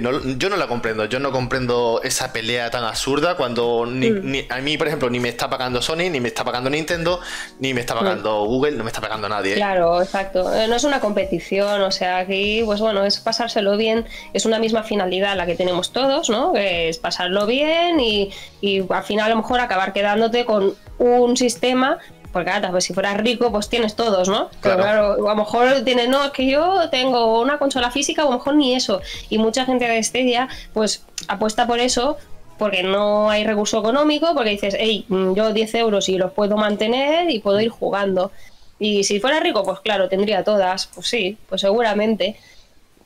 [0.00, 1.04] no, yo no la comprendo.
[1.06, 3.98] Yo no comprendo esa pelea tan absurda cuando mm.
[4.22, 7.20] ni, a mí, por ejemplo, ni me está pagando Sony, ni me está pagando Nintendo,
[7.58, 8.46] ni me está pagando mm.
[8.46, 9.52] Google, no me está pagando nadie.
[9.52, 9.56] ¿eh?
[9.56, 10.54] Claro, exacto.
[10.54, 14.58] Eh, no es una competición, o sea, aquí, pues bueno, es pasárselo bien, es una
[14.58, 16.52] misma finalidad la que tenemos todos, ¿no?
[16.52, 18.30] Que es pasarlo bien y,
[18.60, 21.98] y al final a lo mejor acabar quedándote con un sistema
[22.34, 24.50] porque claro, pues si fueras rico, pues tienes todos, ¿no?
[24.60, 28.26] Pero claro, a lo mejor tienes, no, es que yo tengo una consola física, o
[28.26, 29.00] a lo mejor ni eso.
[29.30, 32.16] Y mucha gente de este día, pues apuesta por eso,
[32.58, 36.56] porque no hay recurso económico, porque dices, hey, mm, yo 10 euros y los puedo
[36.56, 38.32] mantener y puedo ir jugando.
[38.80, 40.88] Y si fuera rico, pues claro, tendría todas.
[40.92, 42.36] Pues sí, pues seguramente.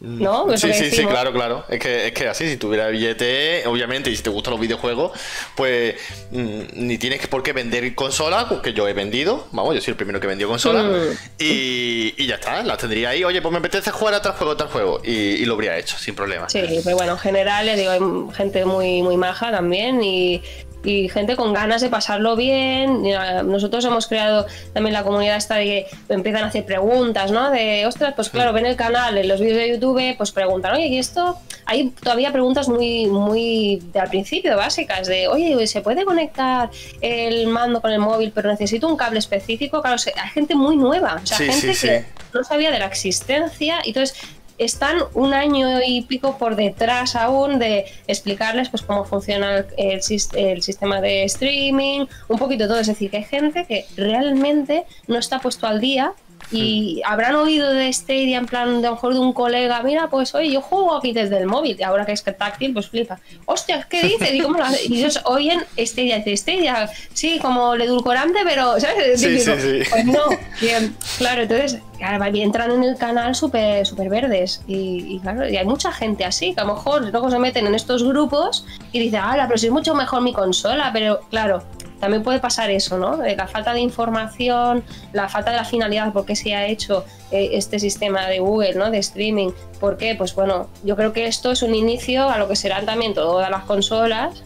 [0.00, 0.56] ¿No?
[0.56, 1.64] sí, sí, sí, claro, claro.
[1.68, 5.18] Es que, es que así, si tuviera billete, obviamente, y si te gustan los videojuegos,
[5.56, 5.96] pues
[6.30, 9.96] mm, ni tienes por qué vender consolas, que yo he vendido, vamos, yo soy el
[9.96, 11.16] primero que vendió consolas, mm.
[11.40, 14.56] y, ya está, las tendría ahí, oye, pues me apetece jugar a tal juego, a
[14.56, 16.48] tal juego, y, lo habría hecho, sin problema.
[16.48, 20.42] Sí, pero bueno, en general, digo, hay gente muy, muy maja también, y,
[20.88, 23.02] y gente con ganas de pasarlo bien.
[23.44, 27.50] Nosotros hemos creado también la comunidad esta de que empiezan a hacer preguntas, ¿no?
[27.50, 30.86] De, ostras, pues claro, ven el canal, en los vídeos de YouTube, pues preguntan, oye,
[30.86, 31.38] ¿y esto?
[31.66, 36.70] Hay todavía preguntas muy, muy de al principio, básicas, de, oye, ¿se puede conectar
[37.02, 39.82] el mando con el móvil, pero necesito un cable específico?
[39.82, 43.88] Claro, hay gente muy nueva, o sea, gente que no sabía de la existencia y
[43.88, 44.18] entonces
[44.58, 50.00] están un año y pico por detrás aún de explicarles pues cómo funciona el,
[50.34, 52.80] el, sistema de streaming, un poquito todo.
[52.80, 56.14] Es decir, que hay gente que realmente no está puesto al día
[56.50, 60.08] y habrán oído de Stadia en plan de a lo mejor de un colega, mira,
[60.08, 62.88] pues oye, yo juego aquí desde el móvil, y ahora que es que táctil, pues
[62.88, 63.20] flipa.
[63.44, 64.34] Hostia, ¿qué dice?
[64.34, 69.20] Y, cómo y ellos oyen Stadia, dice Stadia, sí, como el edulcorante, pero, ¿sabes?
[69.20, 69.90] Sí, sí, sí.
[69.90, 70.24] Pues no,
[70.60, 75.92] bien, claro, entonces, entran en el canal súper super verdes y, claro, y hay mucha
[75.92, 79.44] gente así, que a lo mejor luego se meten en estos grupos y dicen, ah,
[79.46, 81.62] pero si es mucho mejor mi consola, pero claro,
[82.00, 83.16] también puede pasar eso, ¿no?
[83.16, 87.50] la falta de información, la falta de la finalidad, por qué se ha hecho eh,
[87.52, 88.90] este sistema de Google, ¿no?
[88.90, 89.50] De streaming.
[89.80, 90.14] ¿Por qué?
[90.14, 93.50] Pues bueno, yo creo que esto es un inicio a lo que serán también todas
[93.50, 94.42] las consolas.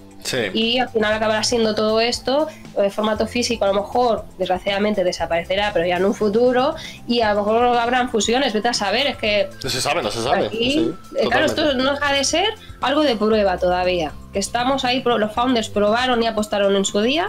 [0.55, 5.73] Y al final acabará siendo todo esto de formato físico, a lo mejor, desgraciadamente, desaparecerá,
[5.73, 6.75] pero ya en un futuro,
[7.07, 9.49] y a lo mejor habrán fusiones, vete a saber, es que...
[9.63, 10.49] No se sabe, no se sabe.
[10.53, 10.95] Eh,
[11.29, 14.13] claro, esto no deja de ser algo de prueba todavía.
[14.33, 17.29] Que estamos ahí, los founders probaron y apostaron en su día.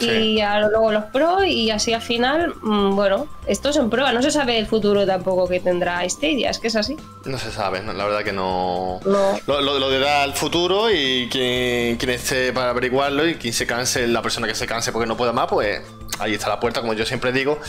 [0.00, 4.22] Y luego los pro y así al final, mm, bueno, esto es en prueba, no
[4.22, 6.96] se sabe el futuro tampoco que tendrá Stadia, es que es así.
[7.24, 9.00] No se sabe, la verdad que no...
[9.04, 14.06] Lo, lo, dirá el futuro y quien, quien esté para averiguarlo y quien se canse,
[14.06, 15.80] la persona que se canse porque no pueda más, pues
[16.18, 17.60] ahí está la puerta, como yo siempre digo.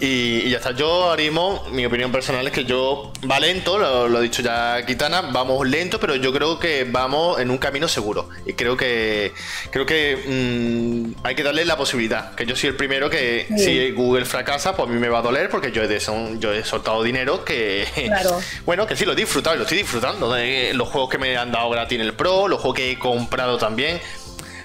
[0.00, 0.72] Y, ya está.
[0.72, 4.84] Yo ahora mismo, mi opinión personal es que yo va lento, lo, ha dicho ya
[4.86, 8.28] Kitana, vamos lento, pero yo creo que vamos en un camino seguro.
[8.46, 9.32] Y creo que
[9.70, 12.34] creo que mm, hay que darle la posibilidad.
[12.34, 15.22] Que yo soy el primero que si Google fracasa, pues a mí me va a
[15.22, 17.86] doler porque yo he, de son, yo he soltado dinero que
[18.66, 20.32] bueno, que sí lo he disfrutado y lo estoy disfrutando.
[20.32, 22.98] De los juegos que me han dado gratis en el Pro, los juegos que he
[22.98, 24.00] comprado también.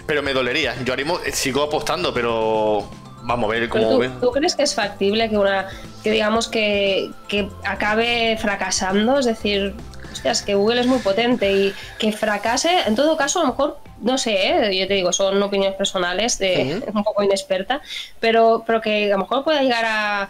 [0.05, 0.75] Pero me dolería.
[0.83, 2.87] Yo ahora mismo sigo apostando, pero
[3.25, 3.99] vamos a ver cómo.
[3.99, 5.67] Tú, ¿Tú, crees que es factible que una.
[6.03, 9.19] que digamos que, que acabe fracasando?
[9.19, 9.75] Es decir,
[10.11, 13.77] hostias, que Google es muy potente y que fracase, en todo caso, a lo mejor.
[14.01, 14.77] No sé, ¿eh?
[14.77, 17.81] yo te digo, son opiniones personales, de, un poco inexperta,
[18.19, 20.29] pero, pero que a lo mejor pueda llegar a,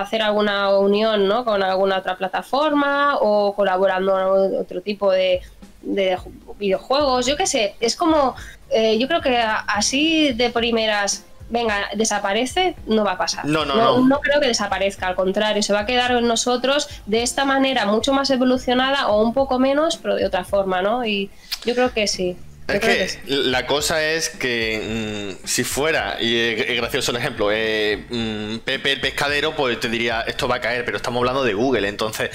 [0.00, 1.44] hacer alguna unión ¿no?
[1.44, 5.40] con alguna otra plataforma o colaborando en otro tipo de,
[5.82, 6.18] de
[6.58, 8.34] videojuegos, yo qué sé, es como,
[8.70, 13.44] eh, yo creo que así de primeras, venga, desaparece, no va a pasar.
[13.44, 14.20] No, no, no, no.
[14.20, 18.12] creo que desaparezca, al contrario, se va a quedar en nosotros de esta manera mucho
[18.12, 21.04] más evolucionada o un poco menos, pero de otra forma, ¿no?
[21.04, 21.30] Y
[21.64, 22.36] yo creo que sí.
[22.66, 28.04] Es que, la cosa es que mm, si fuera, y es, gracioso el ejemplo, eh,
[28.08, 31.52] mm, Pepe el pescadero, pues te diría esto va a caer, pero estamos hablando de
[31.52, 32.30] Google, entonces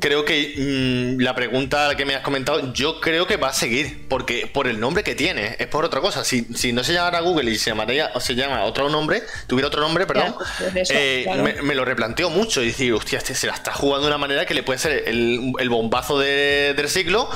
[0.00, 4.08] creo que mm, la pregunta que me has comentado, yo creo que va a seguir,
[4.08, 6.24] porque por el nombre que tiene, es por otra cosa.
[6.24, 9.68] Si, si no se llamara Google y se llamaría, o se llama otro nombre, tuviera
[9.68, 10.36] otro nombre, perdón,
[10.72, 11.26] pues eh,
[11.62, 14.46] me, lo replanteo mucho y decir, hostia, este se la está jugando de una manera
[14.46, 17.28] que le puede ser el, bombazo del siglo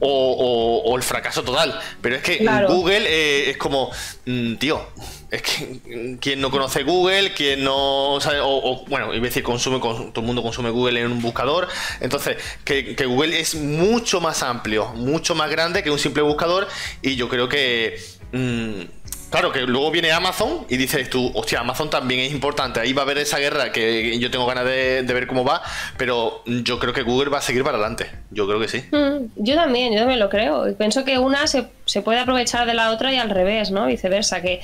[0.00, 1.78] o, el fracaso total.
[2.00, 3.90] Pero es que Google eh, es como,
[4.26, 4.86] mm, tío,
[5.30, 9.80] es que quien no conoce Google, quien no sabe, o, bueno, iba a decir consume,
[9.80, 11.68] todo el mundo consume Google en un buscador.
[12.00, 16.68] Entonces, que, Google es mucho más amplio, mucho más grande que un simple buscador.
[17.02, 17.98] Y yo creo que.
[18.32, 18.82] Mm,
[19.34, 22.78] Claro, que luego viene Amazon y dices tú, hostia, Amazon también es importante.
[22.78, 25.60] Ahí va a haber esa guerra que yo tengo ganas de, ver cómo va,
[25.96, 28.08] pero yo creo que Google va a seguir para adelante.
[28.30, 28.84] Yo creo que sí.
[28.92, 30.68] Mm, yo también, yo también lo creo.
[30.68, 31.64] Y pienso que una se,
[32.04, 33.86] puede aprovechar de la otra y al revés, ¿no?
[33.86, 34.60] Viceversa, que,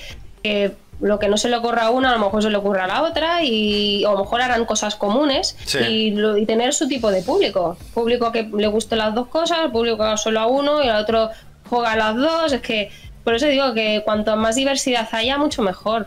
[1.01, 2.87] lo que no se le ocurra a una, a lo mejor se le ocurra a
[2.87, 7.11] la otra y o a lo mejor harán cosas comunes y, y, tener su tipo
[7.11, 7.77] de público.
[7.93, 11.31] Público que le guste las dos cosas, público que solo a uno y al otro
[11.69, 12.53] juega a las dos.
[12.53, 12.91] Es que
[13.25, 16.07] por eso digo que cuanto más diversidad haya, mucho mejor.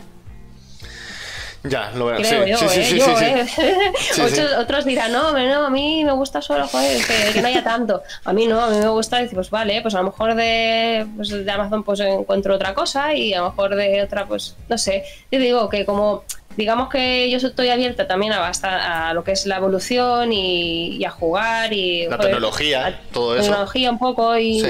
[1.64, 2.18] Ya, lo veo.
[2.58, 3.00] sí, sí, sí,
[4.12, 7.02] sí, Otros, dirán, no, no, a mí me gusta solo, joder,
[7.34, 8.02] que, no haya tanto.
[8.26, 11.08] A mí no, a mí me gusta decir, pues vale, pues a lo mejor de,
[11.16, 14.78] pues de Amazon pues encuentro otra cosa y a lo mejor de otra, pues no
[14.78, 15.06] sé.
[15.32, 16.26] Yo digo que como
[16.58, 18.52] digamos que yo estoy abierta también a,
[19.10, 23.44] a lo que es la evolución y, a jugar y la tecnología, todo eso.
[23.44, 24.62] Tecnología un poco y,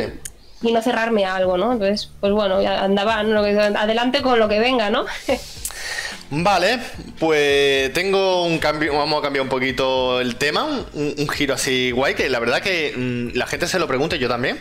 [0.64, 1.74] y no cerrarme a algo, ¿no?
[1.74, 5.06] Entonces, pues bueno, andaba, adelante con lo que venga, ¿no?
[6.36, 6.80] Vale,
[7.20, 12.16] pues tengo un cambio, vamos a cambiar un poquito el tema, un, giro así guay,
[12.16, 14.60] que la verdad que mm, la gente se lo pregunta, yo también.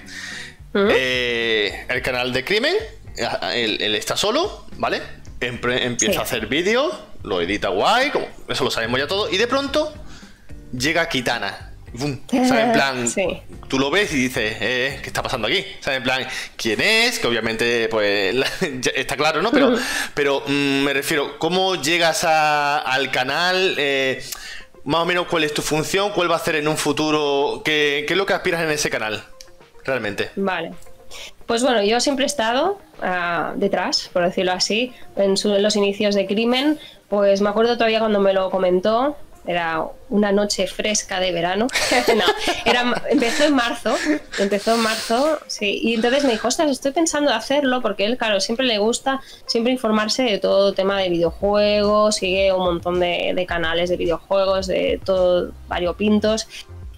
[0.74, 2.74] Eh, el canal de Crimen,
[3.54, 5.00] él, está solo, ¿vale?
[5.40, 9.46] empieza a hacer vídeos, lo edita guay, como, eso lo sabemos ya todo, y de
[9.46, 9.92] pronto
[10.76, 13.06] llega Kitana, En plan,
[13.68, 15.64] tú lo ves y dices, eh, ¿qué está pasando aquí?
[15.80, 15.98] ¿Sabes?
[15.98, 16.26] En plan,
[16.56, 17.18] ¿quién es?
[17.18, 18.34] Que obviamente, pues,
[18.94, 19.50] está claro, ¿no?
[19.50, 19.74] Pero,
[20.14, 23.74] pero mm, me refiero, ¿cómo llegas al canal?
[23.76, 24.22] Eh,
[24.84, 26.12] más o menos, ¿cuál es tu función?
[26.12, 27.62] ¿Cuál va a hacer en un futuro?
[27.64, 29.22] ¿Qué, es lo que aspiras en ese canal?
[29.84, 30.30] Realmente.
[30.36, 30.72] Vale.
[31.46, 36.14] Pues bueno, yo siempre he estado ah, detrás, por decirlo así, en, en los inicios
[36.14, 36.78] de crimen.
[37.08, 41.66] Pues me acuerdo todavía cuando me lo comentó, era una noche fresca de verano.
[42.16, 42.24] no,
[42.64, 43.94] era, empezó en marzo,
[44.38, 48.16] empezó en marzo, sí, y entonces me dijo, ostras, estoy pensando en hacerlo, porque él,
[48.16, 53.32] claro, siempre le gusta siempre informarse de todo tema de videojuegos, sigue un montón de,
[53.34, 56.46] de canales de videojuegos, de todo variopintos,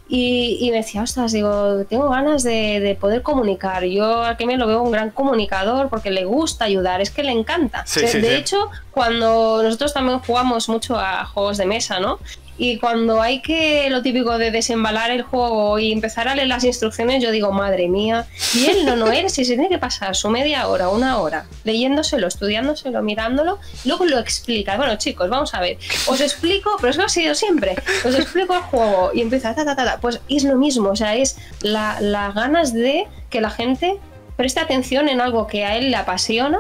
[0.07, 3.85] y, me decía, ostras, digo, tengo ganas de, poder comunicar.
[3.85, 7.33] Yo aquí me lo veo un gran comunicador porque le gusta ayudar, es que le
[7.33, 7.85] encanta.
[7.95, 12.19] de hecho, cuando nosotros también jugamos mucho a juegos de mesa, ¿no?
[12.57, 16.65] Y cuando hay que, lo típico de desembalar el juego y empezar a leer las
[16.65, 18.27] instrucciones, yo digo, madre mía.
[18.55, 21.47] Y él no, no, él si se tiene que pasar su media hora, una hora,
[21.65, 24.77] leyéndoselo, estudiándoselo, mirándolo, luego lo explica.
[24.77, 25.79] Bueno, chicos, vamos a ver.
[26.07, 27.75] Os explico, pero eso ha sido siempre.
[28.05, 29.99] Os explico el juego y empieza, ta, ta, ta, ta.
[30.01, 33.99] Pues es lo mismo, o sea, es las ganas de que la gente
[34.37, 36.59] preste atención en algo que a él le apasiona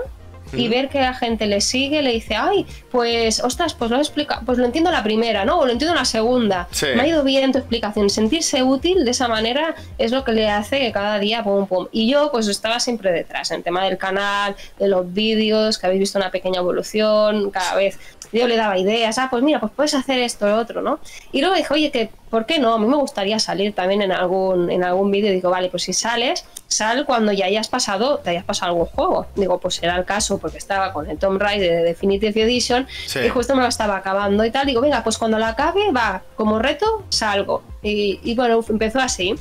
[0.57, 4.43] y ver que la gente le sigue, le dice, ay, pues, ostras, pues lo explica,
[4.45, 5.59] pues lo entiendo la primera, ¿no?
[5.59, 6.69] O lo entiendo la segunda.
[6.95, 8.11] Me ha ido bien tu explicación.
[8.11, 11.87] Sentirse útil de esa manera es lo que le hace que cada día, pum, pum.
[11.93, 16.01] Y yo, pues estaba siempre detrás, en tema del canal, de los vídeos, que habéis
[16.01, 17.99] visto una pequeña evolución, cada vez
[18.41, 20.99] yo le daba ideas, ah, pues mira, pues puedes hacer esto, lo otro, ¿no?
[21.33, 22.75] Y luego dije, oye, que ¿por qué no?
[22.75, 25.33] A mí me gustaría salir también en algún, en algún vídeo.
[25.33, 29.27] Digo, vale, pues si sales, sal cuando ya hayas pasado, te hayas pasado algún juego.
[29.37, 32.89] Digo, pues será el caso, porque estaba con el Tomb Raider de Definitive Edition
[33.25, 34.67] y justo me lo estaba acabando y tal.
[34.67, 37.63] Digo, venga, pues cuando la acabe, va, como reto, salgo.
[37.85, 39.37] Y, y bueno, empezó así.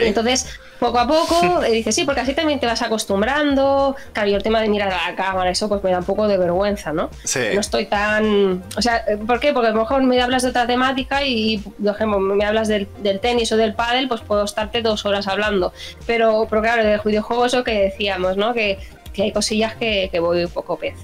[0.00, 0.46] Entonces,
[0.82, 3.96] poco a poco, eh, dice sí, porque así también te vas acostumbrando.
[4.12, 6.26] Claro, yo el tema de mirar a la cámara, eso pues me da un poco
[6.26, 7.08] de vergüenza, ¿no?
[7.24, 7.40] Sí.
[7.54, 8.62] No estoy tan.
[8.76, 9.52] O sea, ¿por qué?
[9.52, 12.88] Porque a lo mejor me hablas de otra temática y, por ejemplo, me hablas del,
[13.20, 15.72] tenis o del pádel, pues puedo estarte dos horas hablando.
[16.06, 18.52] Pero, pero claro, del videojuego, eso que decíamos, ¿no?
[18.52, 18.78] Que,
[19.12, 20.96] que hay cosillas que, que voy un poco pez.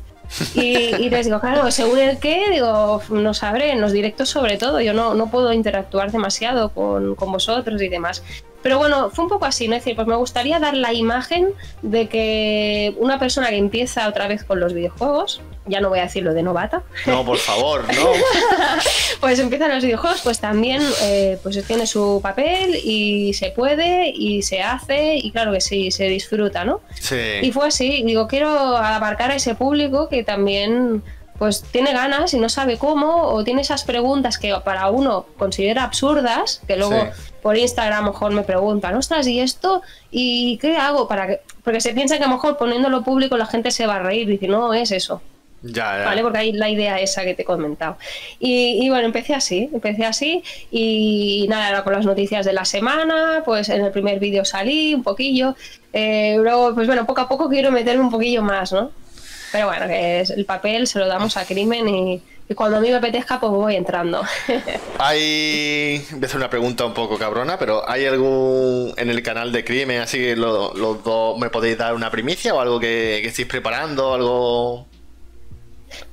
[0.55, 4.81] Y, les digo, claro, según el qué, digo, no sabré, en los directos sobre todo,
[4.81, 8.23] yo no, no puedo interactuar demasiado con, con, vosotros y demás.
[8.63, 9.77] Pero bueno, fue un poco así, ¿no?
[9.77, 11.49] Es decir, pues me gustaría dar la imagen
[11.83, 16.03] de que una persona que empieza otra vez con los videojuegos, ya no voy a
[16.03, 16.83] decirlo de novata.
[17.07, 18.13] No, por favor, no.
[19.21, 24.43] pues empiezan los videojuegos, pues también eh, pues tiene su papel y se puede y
[24.43, 26.81] se hace y claro que sí, se disfruta, ¿no?
[27.01, 27.17] Sí.
[27.43, 31.03] Y fue así, digo, quiero abarcar a ese público que también
[31.39, 35.85] pues tiene ganas y no sabe cómo, o tiene esas preguntas que para uno considera
[35.85, 37.09] absurdas, que luego
[37.43, 39.83] por Instagram a lo mejor me preguntan, ostras, ¿y esto?
[40.11, 41.07] ¿Y qué hago?
[41.07, 43.97] para que Porque se piensa que a lo mejor poniéndolo público la gente se va
[43.97, 45.23] a reír y dice, no, es eso.
[45.63, 46.23] Ya, ¿Vale?
[46.23, 47.97] Porque hay la idea esa que te he comentado.
[48.39, 53.43] Y, bueno, empecé así, empecé así y nada, era con las noticias de la semana,
[53.45, 55.57] pues en el primer vídeo salí un poquillo,
[55.93, 58.93] eh, luego pues bueno, poco a poco quiero meterme un poquillo más, ¿no?
[59.53, 62.23] Pero bueno, que es, el papel se lo damos a crimen y,
[62.55, 64.23] cuando a mí me apetezca, pues voy entrando.
[64.99, 66.03] Hay.
[66.13, 69.65] Voy a hacer una pregunta un poco cabrona, pero ¿hay algún en el canal de
[69.65, 73.49] crimen, así que los, dos me podéis dar una primicia o algo que, que estéis
[73.49, 74.15] preparando?
[74.15, 74.87] ¿Algo.?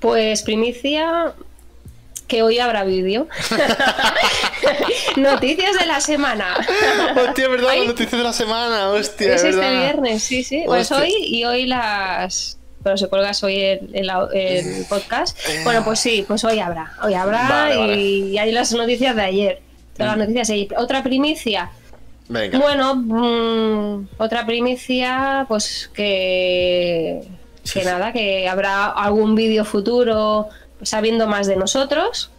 [0.01, 1.33] Pues primicia,
[2.27, 3.27] que hoy habrá vídeo.
[5.15, 6.55] noticias de la semana.
[7.15, 7.73] Hostia, ¿verdad?
[7.85, 9.35] Noticias de la semana, hostia.
[9.35, 10.63] Es este viernes, sí, sí.
[10.65, 13.89] Pues hoy y hoy las pero si colgas hoy el,
[14.33, 15.35] el, podcast.
[15.63, 16.93] Bueno, pues sí, pues hoy habrá.
[17.01, 19.61] Hoy habrá y, hay las noticias de ayer.
[19.97, 20.19] Las mm.
[20.19, 21.71] noticias de Otra primicia.
[22.29, 22.59] Venga.
[22.59, 27.23] Bueno, mm, otra primicia, pues que,
[27.73, 30.49] que nada, que habrá algún vídeo futuro
[30.83, 32.29] sabiendo más de nosotros,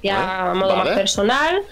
[0.00, 1.62] ya a modo más personal.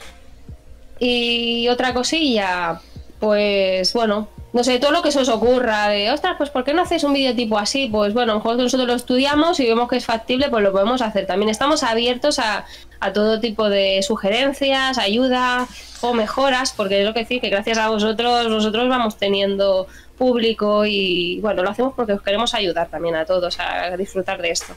[0.99, 2.81] Y otra cosilla,
[3.21, 6.73] pues bueno, no sé, todo lo que se os ocurra, de, ostras, pues ¿por qué
[6.73, 7.91] no hacéis un vídeo tipo así?
[7.93, 10.73] Pues bueno, a lo mejor nosotros lo estudiamos y vemos que es factible, pues lo
[10.73, 11.27] podemos hacer.
[11.27, 12.65] También estamos abiertos a,
[13.13, 15.69] todo tipo de sugerencias, ayuda
[16.01, 20.87] o mejoras, porque es lo que decir, que gracias a vosotros, nosotros vamos teniendo público
[20.87, 24.75] y bueno, lo hacemos porque os queremos ayudar también a todos a disfrutar de esto.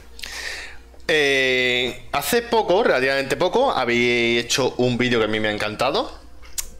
[1.08, 6.19] Eh, hace poco, relativamente poco, habéis hecho un vídeo que a mí me ha encantado,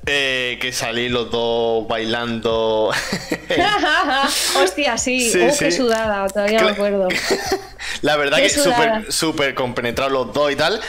[0.07, 2.91] eh, que salí los dos bailando.
[4.63, 5.31] Hostia, sí.
[5.35, 7.09] Uh, qué sudada, todavía me acuerdo.
[8.03, 10.81] La verdad que súper súper compenetrados los dos y tal.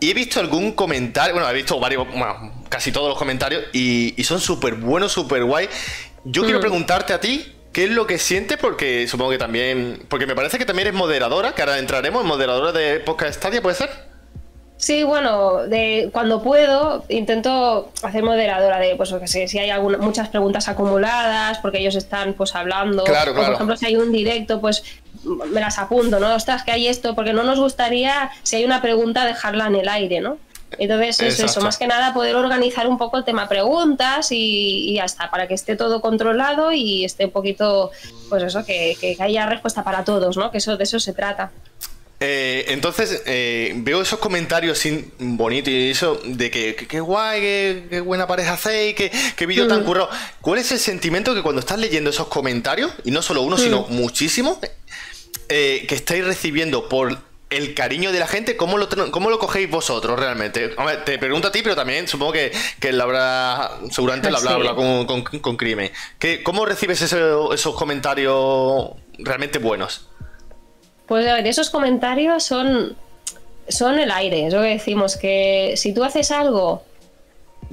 [0.00, 4.14] Y he visto algún comentario, bueno, he visto varios, bueno, casi todos los comentarios y,
[4.22, 5.68] son súper buenos, súper guay.
[6.24, 6.62] Yo quiero mm.
[6.62, 8.58] preguntarte a ti, ¿Qué es lo que sientes?
[8.58, 10.04] Porque supongo que también.
[10.10, 13.76] Porque me parece que también eres moderadora, que ahora entraremos, moderadora de Podcast Stadia, ¿puede
[13.76, 14.11] ser?
[14.82, 19.98] Sí, bueno, de cuando puedo intento hacer moderadora de, pues, que sé, si hay alguna,
[19.98, 23.04] muchas preguntas acumuladas, porque ellos están, pues, hablando.
[23.04, 24.82] Claro, O, por ejemplo, si hay un directo, pues,
[25.22, 26.34] me las apunto, ¿no?
[26.34, 29.88] Ostras, que hay esto, porque no nos gustaría, si hay una pregunta, dejarla en el
[29.88, 30.38] aire, ¿no?
[30.76, 34.94] Entonces es eso, más que nada poder organizar un poco el tema preguntas y, y
[34.94, 37.92] ya está, para que esté todo controlado y esté un poquito,
[38.28, 40.50] pues eso, que, que haya respuesta para todos, ¿no?
[40.50, 41.52] Que eso de eso se trata.
[42.24, 44.80] Eh, entonces, eh, veo esos comentarios
[45.18, 47.40] bonitos y eso de que qué guay,
[47.90, 49.84] qué buena pareja hacéis, qué vídeo tan mm.
[49.84, 50.08] currado.
[50.40, 53.86] ¿Cuál es el sentimiento que cuando estás leyendo esos comentarios, y no solo uno, sino
[53.88, 53.92] mm.
[53.92, 54.58] muchísimos,
[55.48, 57.18] eh, que estáis recibiendo por
[57.50, 60.76] el cariño de la gente, ¿cómo lo, cómo lo cogéis vosotros realmente?
[61.04, 65.56] te pregunto a ti, pero también supongo que, que habrá, seguramente lo habrá, con, con,
[65.56, 65.90] Crimen.
[66.44, 70.06] ¿Cómo recibes esos comentarios realmente buenos?
[71.06, 72.96] Pues a ver, esos comentarios son,
[73.68, 76.82] son el aire, es lo que decimos, que si tú haces algo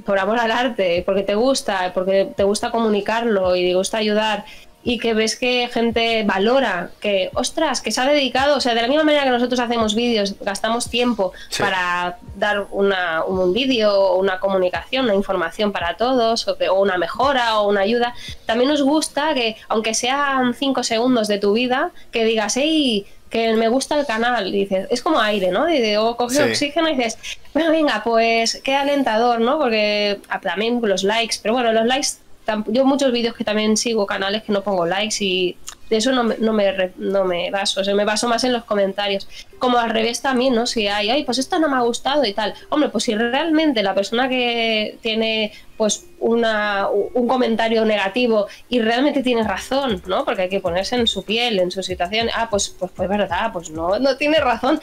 [0.04, 4.44] por amor al arte, porque te gusta, porque te gusta comunicarlo y te gusta ayudar
[4.82, 8.80] y que ves que gente valora, que, ostras, que se ha dedicado, o sea, de
[8.80, 14.40] la misma manera que nosotros hacemos vídeos, gastamos tiempo para dar una, un vídeo, una
[14.40, 18.14] comunicación, una información para todos, o, o, una mejora o una ayuda,
[18.46, 23.54] también nos gusta que, aunque sean cinco segundos de tu vida, que digas, hey, que
[23.54, 25.72] me gusta el canal, dices, es como aire, ¿no?
[25.72, 27.16] Y o coges oxígeno y dices,
[27.54, 29.58] bueno, venga, pues qué alentador, ¿no?
[29.58, 32.08] Porque también los likes, pero bueno, los likes
[32.66, 35.56] yo muchos vídeos que también sigo canales que no pongo likes y
[35.90, 38.52] de eso no me, no me, no me baso, o sea, me baso más en
[38.52, 39.28] los comentarios.
[39.58, 40.66] Como al revés también, ¿no?
[40.66, 42.54] Si hay, ay, pues esto no me ha gustado y tal.
[42.68, 49.22] Hombre, pues si realmente la persona que tiene pues una, un comentario negativo y realmente
[49.22, 50.24] tiene razón, ¿no?
[50.24, 52.28] Porque hay que ponerse en su piel, en su situación.
[52.34, 54.80] Ah, pues, pues, pues verdad, pues no, no tiene razón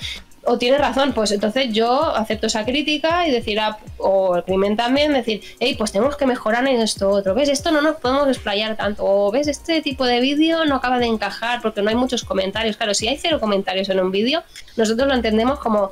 [0.49, 4.77] o tiene razón, pues entonces yo acepto esa crítica y decir, ah, o el crimen
[4.77, 7.49] también, decir, hey, pues tenemos que mejorar en esto otro, ¿ves?
[7.49, 11.05] Esto no nos podemos explayar tanto, o ves, este tipo de vídeo no acaba de
[11.05, 12.77] encajar porque no hay muchos comentarios.
[12.77, 14.41] Claro, si hay cero comentarios en un vídeo,
[14.77, 15.91] nosotros lo entendemos como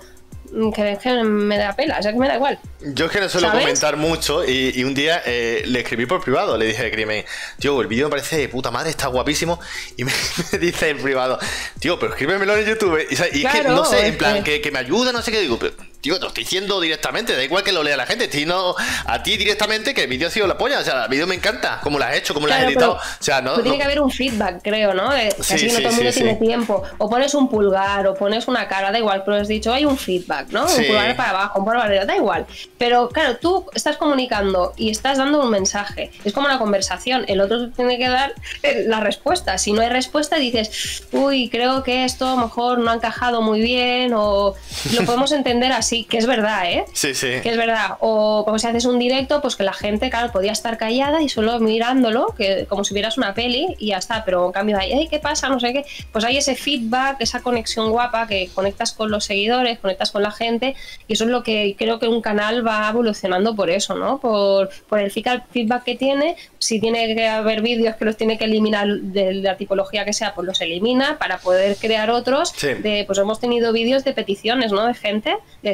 [0.56, 2.58] Mm, que, me da pela, o sea que me da igual.
[2.80, 6.58] Yo es que no suelo comentar mucho y, un día eh, le escribí por privado,
[6.58, 7.26] le dije al crimen,
[7.60, 9.60] tío, el vídeo me parece de puta madre, está guapísimo.
[9.98, 10.14] Y me,
[10.60, 11.38] dice en privado,
[11.80, 13.06] tío, pero escríbemelo en YouTube.
[13.10, 15.60] Y, es que no sé, en plan, que, que, me ayuda, no sé qué digo,
[15.60, 15.74] pero
[16.06, 18.76] Tío, te lo estoy diciendo directamente, da igual que lo lea la gente, estoy no
[19.08, 21.34] a ti directamente que el vídeo ha sido la polla, o sea, el vídeo me
[21.34, 24.00] encanta, como lo has hecho, como lo has editado, o sea, no, tiene que haber
[24.00, 25.10] un feedback, creo, ¿no?
[25.10, 28.68] De, así no todo el mundo tiene tiempo, o pones un pulgar, o pones una
[28.68, 30.68] cara, da igual, pero has dicho, hay un feedback, ¿no?
[30.68, 32.46] Un pulgar para abajo, un pulgar para da igual,
[32.78, 37.42] pero claro, tú estás comunicando y estás dando un mensaje, es como una conversación, el
[37.42, 38.36] otro tiene que dar
[38.86, 42.92] la respuesta, si no hay respuesta dices, uy, creo que esto a lo mejor no
[42.92, 44.54] ha encajado muy bien, o
[44.94, 46.86] lo podemos entender así que es verdad, ¿eh?
[46.94, 47.28] Sí, sí.
[47.42, 47.98] Que es verdad.
[48.00, 51.30] O como si haces un directo, pues que la gente, claro, podía estar callada y
[51.30, 54.24] solo mirándolo, que como si vieras una peli y ya está.
[54.26, 55.50] Pero en cambio, hay, ¿qué pasa?
[55.50, 55.86] No sé qué.
[56.12, 60.32] Pues hay ese feedback, esa conexión guapa que conectas con los seguidores, conectas con la
[60.32, 60.76] gente.
[61.08, 64.20] Y eso es lo que creo que un canal va evolucionando por eso, ¿no?
[64.20, 66.36] Por, por el feedback que tiene.
[66.60, 70.34] Si tiene que haber vídeos que los tiene que eliminar de la tipología que sea,
[70.34, 72.54] pues los elimina para poder crear otros.
[72.62, 74.86] De, pues hemos tenido vídeos de peticiones, ¿no?
[74.86, 75.72] De gente, de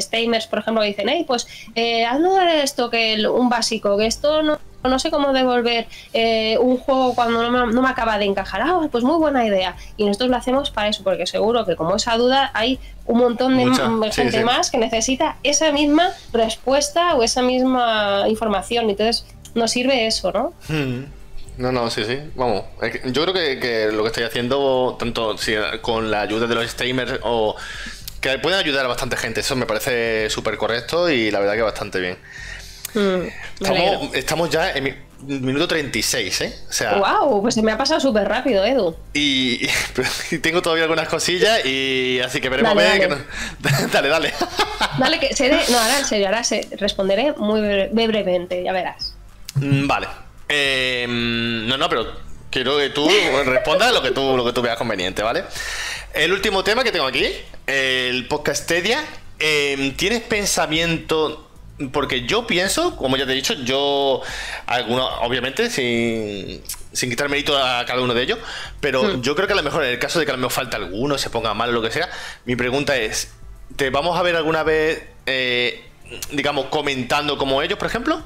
[0.49, 4.59] Por ejemplo, dicen, hey, pues eh, hazlo de esto, que un básico, que esto no,
[4.83, 8.61] no sé cómo devolver eh, un juego cuando no me, acaba de encajar.
[8.61, 9.75] Ah, pues muy buena idea.
[9.97, 13.57] Y nosotros lo hacemos para eso, porque seguro que como esa duda hay un montón
[13.57, 18.89] de gente más que necesita esa misma respuesta o esa misma información.
[18.89, 20.53] Entonces nos sirve eso, ¿no?
[20.67, 21.05] Hmm.
[21.57, 22.17] No, no, sí, sí.
[22.35, 22.63] Vamos,
[23.11, 25.35] yo creo que, lo que estoy haciendo, tanto
[25.81, 27.55] con la ayuda de los streamers o
[28.21, 29.41] que pueden ayudar a bastante gente.
[29.41, 32.17] Eso me parece súper correcto y la verdad que bastante bien.
[32.93, 36.59] Mm, estamos, ya en minuto 36, ¿eh?
[36.69, 37.41] O sea, ¡Wow!
[37.41, 38.95] Pues se me ha pasado súper rápido, Edu.
[39.13, 39.67] Y,
[40.41, 43.87] tengo todavía algunas cosillas y así que veremos dale, dale.
[43.91, 44.33] dale, dale.
[44.99, 46.67] dale, que se No, ahora en serio, ahora se...
[46.77, 49.15] responderé muy brevemente, ya verás.
[49.55, 50.07] Mm, vale.
[50.47, 53.09] Em, no, no, pero quiero que tú
[53.45, 55.43] respondas lo que tú, lo que tú veas conveniente, ¿vale?
[56.13, 57.25] El último tema que tengo aquí,
[57.65, 59.03] el podcast Tedia.
[59.39, 61.47] Em, ¿Tienes pensamiento?
[61.91, 64.21] Porque yo pienso, como ya te he dicho, yo,
[64.67, 68.37] algunos, obviamente, sin, sin quitar mérito a cada uno de ellos,
[68.79, 69.21] pero hmm.
[69.23, 70.77] yo creo que a lo mejor en el caso de que a lo mejor falta
[70.77, 72.07] alguno, se ponga mal o lo que sea,
[72.45, 73.31] mi pregunta es,
[73.77, 75.83] ¿te vamos a ver alguna vez, eh,
[76.31, 78.21] digamos, comentando como ellos, por ejemplo?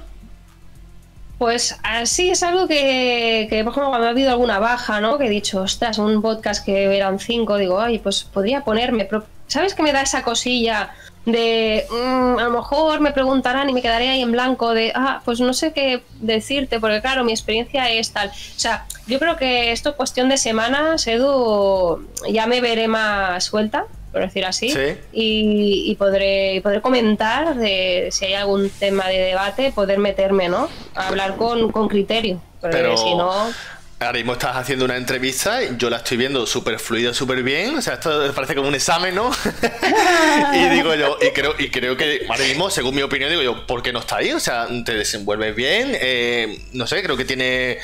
[1.38, 5.18] Pues así es algo que, por ejemplo, cuando ha habido alguna baja, ¿no?
[5.18, 9.08] Que he dicho, ostras, un podcast que eran cinco, digo, ay, pues podría ponerme.
[9.48, 10.92] ¿Sabes que me da esa cosilla
[11.26, 15.22] de mm, a lo mejor me preguntarán y me quedaré ahí en blanco de, ah,
[15.26, 18.30] pues no sé qué decirte, porque claro, mi experiencia es tal.
[18.30, 23.44] O sea, yo creo que esto es cuestión de semanas, Edu, ya me veré más
[23.44, 23.86] suelta
[24.16, 24.74] por decir así,
[25.12, 30.70] y, podré, podré comentar de si hay algún tema de debate, poder meterme, ¿no?
[30.96, 33.52] A hablar con, con criterio, pero si no...
[34.00, 37.78] Ahora mismo estás haciendo una entrevista y yo la estoy viendo súper fluida, súper bien.
[37.78, 39.32] O sea, esto parece como un examen, ¿no?
[40.54, 43.66] y digo yo, y creo, y creo que ahora mismo, según mi opinión, digo yo,
[43.66, 44.32] ¿por qué no está ahí?
[44.32, 45.92] O sea, te desenvuelves bien.
[45.94, 47.80] Eh, no sé, creo que tiene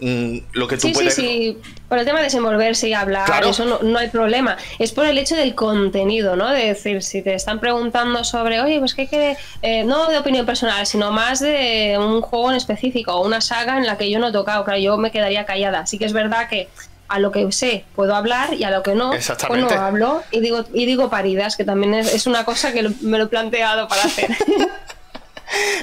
[0.00, 1.14] mm, lo que tú puedes.
[1.14, 1.58] Sí, sí,
[1.88, 4.56] por el tema de desenvolverse y hablar, eso no, hay problema.
[4.78, 6.48] Es por el hecho del contenido, ¿no?
[6.50, 10.44] De decir, si te están preguntando sobre, oye, pues que hay eh, no de opinión
[10.44, 14.18] personal, sino más de un juego en específico o una saga en la que yo
[14.18, 14.64] no he tocado.
[14.64, 15.80] Claro, yo me quedaría callada.
[15.80, 16.68] Así que es verdad que
[17.08, 20.40] a lo que sé puedo hablar y a lo que no, pues no hablo y
[20.40, 24.02] digo, y digo paridas, que también es, una cosa que me lo he planteado para
[24.02, 24.28] hacer.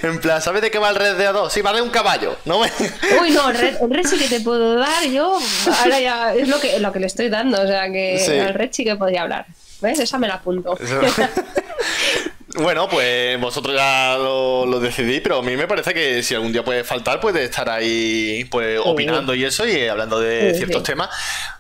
[0.02, 1.52] en plan, ¿sabes de qué va el Red Dead 2?
[1.52, 2.38] Sí, va de un caballo.
[2.46, 2.60] ¿no?
[3.22, 5.40] Uy, no, el red, el red, sí que te puedo dar yo.
[5.80, 7.62] Ahora ya es lo que, lo que le estoy dando.
[7.62, 8.32] O sea, que sí.
[8.32, 9.46] el red sí que podría hablar.
[9.82, 10.00] ¿Ves?
[10.00, 10.78] Esa me la apunto.
[12.58, 16.54] Bueno, pues vosotros ya lo, lo, decidís, pero a mí me parece que si algún
[16.54, 20.80] día puede faltar, puede estar ahí pues opinando y eso y hablando de sí, ciertos
[20.80, 20.86] sí.
[20.86, 21.10] temas.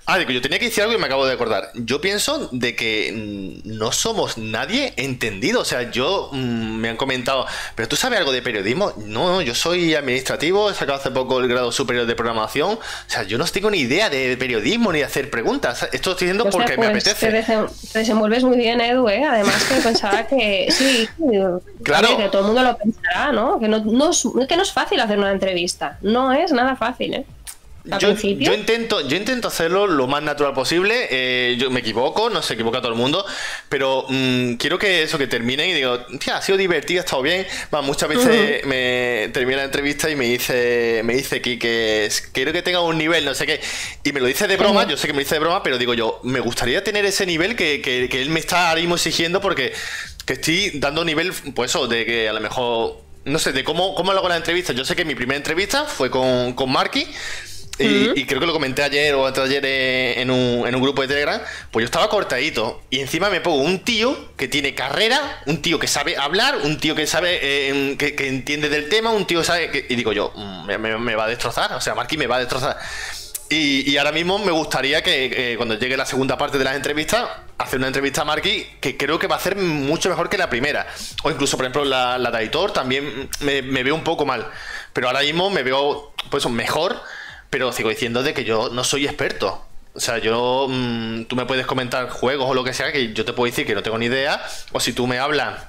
[0.08, 1.72] Ah, digo, yo tenía que decir algo y me acabo de acordar.
[1.74, 5.62] Yo pienso de que no somos nadie entendido.
[5.62, 8.93] O sea, yo mmm, me han comentado, ¿pero tú sabes algo de periodismo?
[8.97, 12.74] No, yo soy administrativo, he sacado hace poco el grado superior de programación.
[12.74, 15.88] O sea, yo no tengo ni idea de periodismo ni de hacer preguntas.
[15.91, 17.28] Esto estoy diciendo o sea, porque pues, me apetece.
[17.28, 19.24] Te, desem te, desenvuelves muy bien, Edu, ¿eh?
[19.24, 21.10] Además que pensaba que sí,
[21.84, 22.18] claro.
[22.18, 23.60] que todo el mundo lo pensará, ¿no?
[23.60, 25.97] Que no, no, es, que no es fácil hacer una entrevista.
[26.01, 27.26] No es nada fácil, ¿eh?
[27.99, 31.07] Yo, yo, intento, yo intento hacerlo lo más natural posible.
[31.11, 33.23] Eh, yo me equivoco, no se equivoca todo el mundo,
[33.69, 37.21] pero mmm, quiero que eso que termine y digo, tía, ha sido divertido, ha estado
[37.21, 37.45] bien.
[37.73, 38.65] Va, muchas veces uh -huh.
[38.65, 43.23] me termina la entrevista y me dice, me dice que quiero que tenga un nivel,
[43.23, 43.61] no sé qué,
[44.03, 44.81] y me lo dice de broma.
[44.81, 44.91] Uh -huh.
[44.91, 47.55] Yo sé que me dice de broma, pero digo yo, me gustaría tener ese nivel
[47.55, 49.73] que, que, que él me está ahora mismo exigiendo porque
[50.25, 53.95] que estoy dando nivel, pues eso, de que a lo mejor no sé, de cómo,
[53.95, 54.71] cómo lo hago la entrevista.
[54.71, 57.07] Yo sé que mi primera entrevista fue con, con Marky.
[57.78, 61.09] Y, creo que lo comenté ayer o antes ayer en un, en un, grupo de
[61.09, 61.41] Telegram.
[61.71, 62.82] Pues yo estaba cortadito.
[62.89, 66.78] Y encima me pongo un tío que tiene carrera, un tío que sabe hablar, un
[66.78, 69.71] tío que sabe, eh, que, que, entiende del tema, un tío que sabe.
[69.71, 71.73] Que, y digo yo, mm, me, me, me, va a destrozar.
[71.73, 72.78] O sea, Marky me va a destrozar.
[73.49, 76.76] Y, y ahora mismo me gustaría que eh, cuando llegue la segunda parte de las
[76.76, 80.38] entrevistas, hacer una entrevista a Marky que creo que va a ser mucho mejor que
[80.38, 80.88] la primera.
[81.23, 84.47] O incluso, por ejemplo, la, la de Aitor también me, me veo un poco mal.
[84.93, 87.01] Pero ahora mismo me veo pues mejor
[87.56, 89.66] pero sigo diciendo de que yo no soy experto.
[89.93, 90.68] O sea, yo.
[90.70, 93.66] Mmm, tú me puedes comentar juegos o lo que sea, que yo te puedo decir
[93.66, 94.45] que no tengo ni idea.
[94.74, 95.64] O si tú me hablas,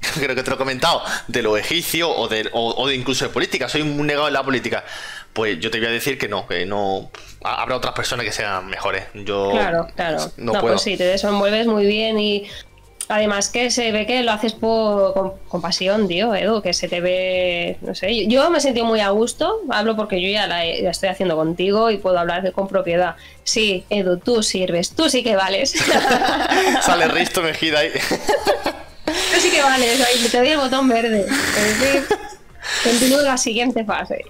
[0.14, 3.24] creo que te lo he comentado, de lo egipcio o de, o, o de incluso
[3.24, 3.68] de política.
[3.68, 4.84] Soy un negado en la política.
[5.32, 7.08] Pues yo te voy a decir que no, que no.
[7.44, 9.04] Habrá otras personas que sean mejores.
[9.14, 9.52] Yo.
[9.52, 10.18] Claro, claro.
[10.38, 10.74] No, no puedo.
[10.74, 12.48] pues sí, te desenvuelves muy bien y
[13.08, 16.88] Además que se ve que lo haces por, con, con, pasión, tío, Edu, que se
[16.88, 20.46] te ve, no sé, yo me he sentido muy a gusto, hablo porque yo ya
[20.46, 23.16] la, la estoy haciendo contigo y puedo hablar con propiedad.
[23.44, 25.74] Sí, Edu, tú sirves, tú sí que vales.
[26.82, 27.92] Sale Risto Mejida ahí.
[29.06, 31.26] tú sí que vales, ahí, te doy el botón verde.
[32.84, 34.22] Continúo la siguiente fase.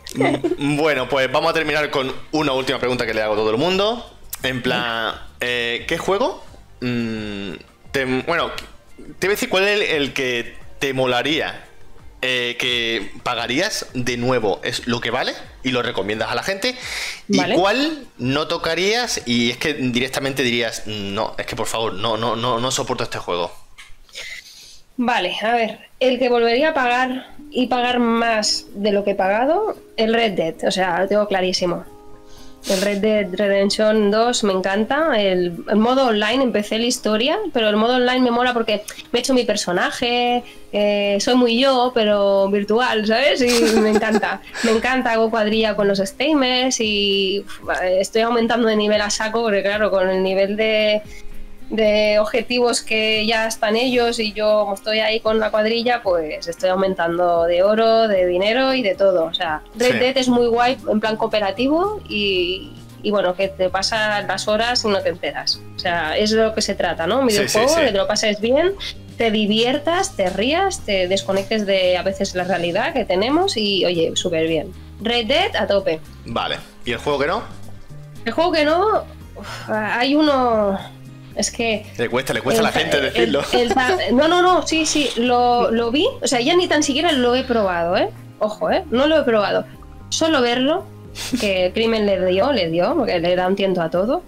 [0.56, 3.58] Bueno, pues vamos a terminar con una última pregunta que le hago a todo el
[3.58, 4.08] mundo.
[4.44, 6.44] En plan, eh, ¿qué juego?
[6.80, 7.54] Mmm,
[7.92, 8.50] te, bueno,
[9.18, 11.64] te voy a decir cuál es el, el que te molaría
[12.20, 14.60] eh, que pagarías de nuevo.
[14.64, 16.74] Es lo que vale y lo recomiendas a la gente.
[17.28, 17.54] Vale.
[17.54, 22.16] y cuál no tocarías y es que directamente dirías no es que por favor no
[22.16, 23.52] no no no soporto este juego
[24.96, 29.14] vale a ver el que volvería a pagar y pagar más de lo que he
[29.14, 30.54] pagado el Red Dead.
[30.66, 31.84] O sea lo tengo clarísimo
[32.66, 35.20] el Red Dead Redemption 2 me encanta.
[35.20, 38.82] El, el, modo online empecé la historia, pero el modo online me mola porque
[39.12, 40.42] me he hecho mi personaje,
[40.72, 43.40] eh, soy muy yo, pero virtual, ¿sabes?
[43.40, 44.42] Y me encanta.
[44.64, 49.42] me encanta, hago cuadrilla con los stamers y uf, estoy aumentando de nivel a saco,
[49.42, 51.02] porque claro, con el nivel de,
[51.70, 56.48] de objetivos que ya están ellos y yo como estoy ahí con la cuadrilla, pues
[56.48, 59.24] estoy aumentando de oro, de dinero y de todo.
[59.24, 59.98] O sea, Red sí.
[59.98, 64.84] Dead es muy guay en plan cooperativo y, y, bueno, que te pasan las horas
[64.84, 65.60] y no te enteras.
[65.76, 67.20] O sea, es de lo que se trata, ¿no?
[67.20, 68.72] Un videojuego, sí, sí, que te lo pases bien,
[69.18, 74.12] te diviertas, te rías, te desconectes de a veces la realidad que tenemos y oye,
[74.14, 74.72] súper bien.
[75.00, 76.00] Red Dead a tope.
[76.24, 76.56] Vale.
[76.84, 77.42] ¿Y el juego que no?
[78.24, 79.04] El juego que no,
[79.36, 80.78] uf, hay uno
[81.38, 81.86] es que.
[81.96, 83.42] Le cuesta, le cuesta el, a la gente decirlo.
[83.52, 86.06] El, el, no, no, no, sí, sí, lo, lo, vi.
[86.20, 88.10] O sea, ya ni tan siquiera lo he probado, ¿eh?
[88.40, 88.84] Ojo, ¿eh?
[88.90, 89.64] No lo he probado.
[90.08, 90.84] Solo verlo,
[91.40, 94.24] que el crimen le dio, le dio, porque le da un tiento a todo.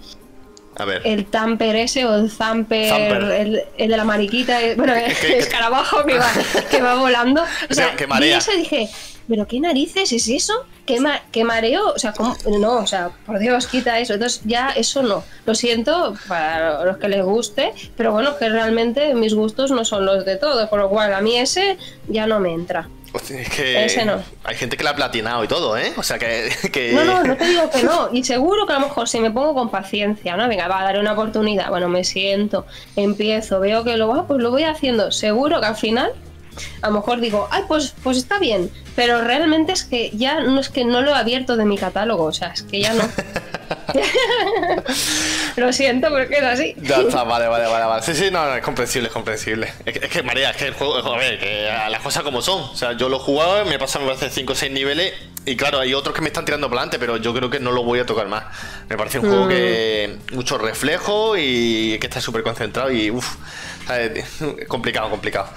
[0.77, 1.01] A ver.
[1.03, 6.17] El tamper ese o el zamper, el, el, de la mariquita, bueno, el escarabajo que
[6.17, 6.31] va,
[6.69, 7.43] que va volando.
[7.69, 8.35] O sea, que marea.
[8.35, 8.89] Y eso dije,
[9.27, 10.53] ¿pero qué narices es eso?
[10.85, 11.93] ¿Qué, ma qué mareo?
[11.93, 12.35] O sea, ¿cómo?
[12.59, 14.13] no, o sea, por Dios, quita eso.
[14.13, 15.23] Entonces, ya eso no.
[15.45, 20.05] Lo siento para los que les guste, pero bueno, que realmente mis gustos no son
[20.05, 22.89] los de todos, por lo cual a mí ese ya no me entra.
[23.13, 24.23] Es que Ese no.
[24.43, 25.91] hay gente que la ha platinado y todo, ¿eh?
[25.97, 28.09] O sea que, que, No, no, no te digo que no.
[28.13, 30.47] Y seguro que a lo mejor si me pongo con paciencia, ¿no?
[30.47, 31.69] Venga, va a dar una oportunidad.
[31.69, 32.65] Bueno, me siento,
[32.95, 35.11] empiezo, veo que lo va, pues lo voy haciendo.
[35.11, 36.13] Seguro que al final
[36.81, 40.59] a lo mejor digo, ay, pues, pues está bien, pero realmente es que ya no
[40.59, 43.03] es que no lo he abierto de mi catálogo, o sea, es que ya no.
[45.57, 46.75] Lo siento, pero que es así.
[46.81, 48.03] Ya está, vale, vale, vale, vale.
[48.03, 49.71] Sí, sí, no, no, es comprensible, es comprensible.
[49.85, 52.41] Es que, es que, María, es que el juego, a ver, que las cosas como
[52.41, 52.61] son.
[52.61, 55.13] O sea, yo lo he jugado, me he pasado, me parece 5 o 6 niveles.
[55.45, 57.71] Y claro, hay otros que me están tirando para adelante, pero yo creo que no
[57.71, 58.43] lo voy a tocar más.
[58.89, 60.17] Me parece un juego que.
[60.31, 63.09] mucho reflejo y que está súper concentrado y.
[63.09, 63.35] uff,
[64.67, 65.49] complicado, complicado.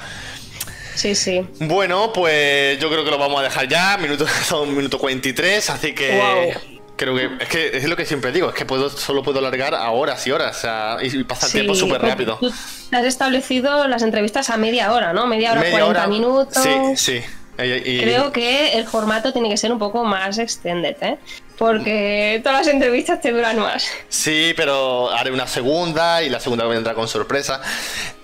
[0.95, 1.47] Sí, sí.
[1.61, 3.97] Bueno, pues yo creo que lo vamos a dejar ya.
[3.97, 6.55] Minuto, son minuto 43, así que.
[6.97, 9.74] Creo que es que es lo que siempre digo, es que puedo solo puedo alargar
[9.74, 12.38] a horas y horas o sea, y pasar tiempo súper rápido.
[12.38, 12.53] Tú
[12.92, 15.26] has establecido las entrevistas a media hora, ¿no?
[15.26, 16.62] Media hora, media 40 minutos.
[16.62, 17.24] Sí, sí.
[17.57, 21.18] Creo que el formato tiene que ser un poco más extended, ¿eh?
[21.59, 23.88] Porque todas las entrevistas te duran más.
[24.09, 27.62] Sí, pero haré una segunda y la segunda vendrá con sorpresa.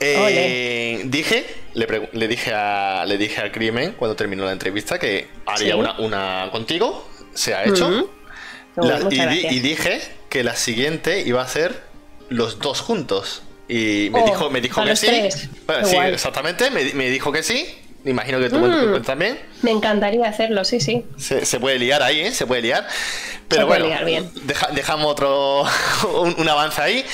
[0.00, 5.76] Eh, dije, le, dije a, le dije a Crimen cuando terminó la entrevista que haría
[5.76, 7.08] una, una contigo.
[7.34, 8.10] Se ha hecho.
[9.10, 11.82] y, dije que la siguiente iba a ser
[12.28, 13.42] los dos juntos.
[13.68, 15.28] Y me oh, dijo, me dijo que sí.
[15.30, 16.70] sí, exactamente.
[16.70, 17.79] Me, me dijo que sí.
[18.04, 19.02] Me imagino que tú mm.
[19.02, 19.38] también.
[19.62, 21.04] Me encantaría hacerlo, sí, sí.
[21.16, 22.32] Se, puede liar ahí, ¿eh?
[22.32, 22.86] Se puede liar.
[23.48, 23.86] Pero bueno,
[24.72, 25.64] dejamos otro
[26.38, 27.04] un, avance ahí.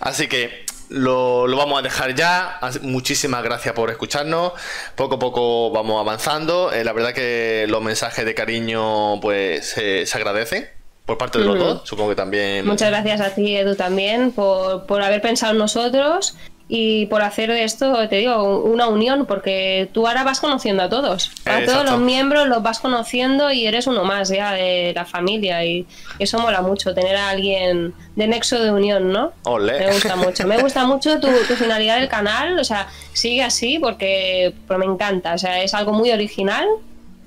[0.00, 2.58] Así que lo, vamos a dejar ya.
[2.82, 4.52] Muchísimas gracias por escucharnos.
[4.96, 6.72] Poco a poco vamos avanzando.
[6.72, 10.68] Eh, la verdad que los mensajes de cariño pues se agradecen
[11.06, 11.82] por parte de los dos.
[11.84, 12.66] Supongo que también.
[12.66, 16.36] Muchas gracias a ti, Edu, también, por, por haber pensado en nosotros
[16.66, 20.88] y por hacer de esto, te digo, una unión, porque tú ahora vas conociendo a
[20.88, 21.30] todos.
[21.44, 25.62] A todos los miembros los vas conociendo y eres uno más ya de la familia.
[25.64, 25.86] Y
[26.18, 29.32] eso mola mucho, tener a alguien de nexo de unión, ¿no?
[29.60, 30.46] Me gusta mucho.
[30.46, 32.58] Me gusta mucho tu, finalidad del canal.
[32.58, 35.34] O sea, sigue así porque, me encanta.
[35.34, 36.66] O sea, es algo muy original.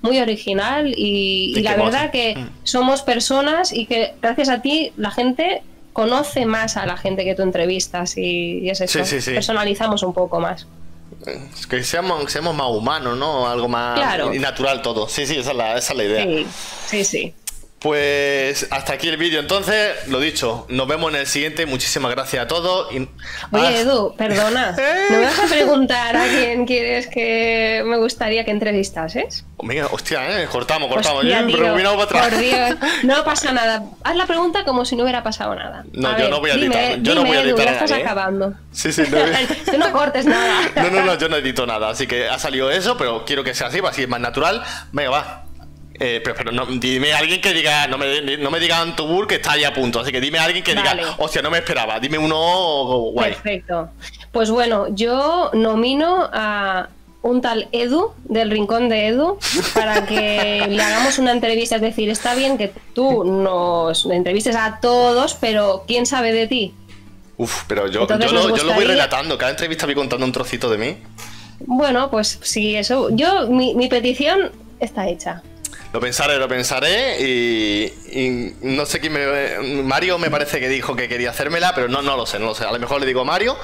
[0.01, 2.49] Muy original y la verdad que mm.
[2.63, 5.63] somos personas y que gracias a ti la gente
[5.97, 8.99] conoce más a la gente que tú entrevistas y, es eso.
[9.31, 10.67] Personalizamos un poco más.
[11.25, 13.49] Es que seamos, seamos más humanos, ¿no?
[13.49, 13.99] Algo más
[14.39, 15.09] natural todo.
[15.09, 16.23] Sí, sí, esa es la, esa es la idea.
[16.23, 16.47] Sí,
[16.85, 17.33] sí, sí.
[17.80, 22.43] Pues hasta aquí el vídeo entonces, lo dicho, nos vemos en el siguiente, muchísimas gracias
[22.43, 22.91] a todos.
[22.91, 23.07] Y...
[23.51, 24.71] Oye Edu, perdona,
[25.11, 29.45] ¿no me vas a preguntar a quién quieres que me gustaría que entrevistases?
[29.61, 30.47] Mira, hostia, ¿eh?
[30.47, 32.30] cortamos, cortamos, hostia, para atrás.
[32.30, 35.86] Por Dios, no pasa nada, haz la pregunta como si no hubiera pasado nada.
[35.93, 38.01] No, yo no voy a editar, yo no voy a editar ya estás ¿eh?
[38.01, 38.55] acabando.
[38.71, 39.17] Sí, sí, no.
[39.71, 40.61] Tú no cortes nada.
[40.75, 43.53] no, no, no, yo no edito nada, así que ha salido eso, pero quiero que
[43.53, 44.63] sea así, así es más natural.
[44.91, 45.46] Venga, va.
[45.99, 49.35] Eh, pero, no, dime a alguien que diga, no me, no me diga Antubur que
[49.35, 49.99] está ahí a punto.
[49.99, 51.99] Así que dime a alguien que diga, hostia, no me esperaba.
[51.99, 53.33] Dime uno guay.
[53.33, 53.89] Perfecto.
[54.31, 56.89] Pues bueno, yo nomino a
[57.23, 59.39] un tal Edu del Rincón de Edu
[59.73, 61.77] para que le hagamos una entrevista.
[61.77, 66.73] Es decir, está bien que tú nos entrevistes a todos, pero ¿quién sabe de ti?
[67.37, 69.37] Uf, pero yo, yo, lo, yo, lo, voy relatando.
[69.37, 70.97] Cada entrevista voy contando un trocito de mí.
[71.59, 73.09] Bueno, pues sí, eso.
[73.11, 75.43] Yo, mi, mi petición está hecha.
[75.93, 79.83] Lo pensaré, lo pensaré y, no sé quién me...
[79.83, 82.55] Mario me parece que dijo que quería hacérmela, pero no, no lo sé, no lo
[82.55, 82.65] sé.
[82.65, 83.57] A lo mejor le digo a Mario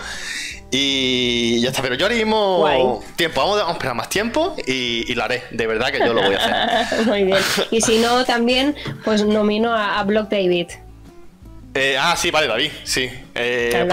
[0.71, 1.81] y ya está.
[1.81, 3.03] Pero yo ahora mismo...
[3.15, 5.43] Tiempo, vamos, a esperar más tiempo y, lo haré.
[5.51, 7.05] De verdad que yo lo voy a hacer.
[7.05, 7.39] Muy bien.
[7.71, 10.67] Y si no, también pues nomino a, a Block David.
[11.75, 13.09] Eh, ah, sí, vale, David, sí.
[13.33, 13.87] Eh,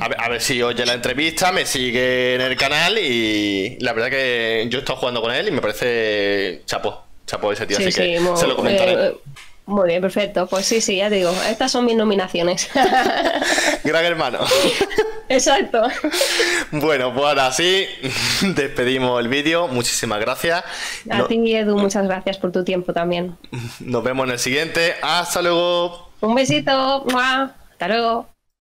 [0.00, 4.66] a, ver, si oye la entrevista, me sigue en el canal y la verdad que
[4.68, 8.20] yo he estado jugando con él y me parece chapo chapo ese tío, así que
[8.36, 8.92] se lo comentaré.
[8.92, 9.16] Eh,
[9.66, 10.46] muy bien, perfecto.
[10.46, 12.70] Pues sí, sí, ya te digo, estas son mis nominaciones.
[13.84, 14.38] Gran hermano.
[15.28, 15.82] Exacto.
[16.72, 17.86] Bueno, pues ahora sí,
[18.56, 19.68] despedimos el vídeo.
[19.68, 20.64] Muchísimas gracias.
[21.10, 23.36] A ti, Edu, muchas gracias por tu tiempo también.
[23.80, 24.94] Nos vemos en el siguiente.
[25.02, 26.12] Hasta luego.
[26.22, 27.04] Un besito.
[27.14, 28.37] Hasta luego.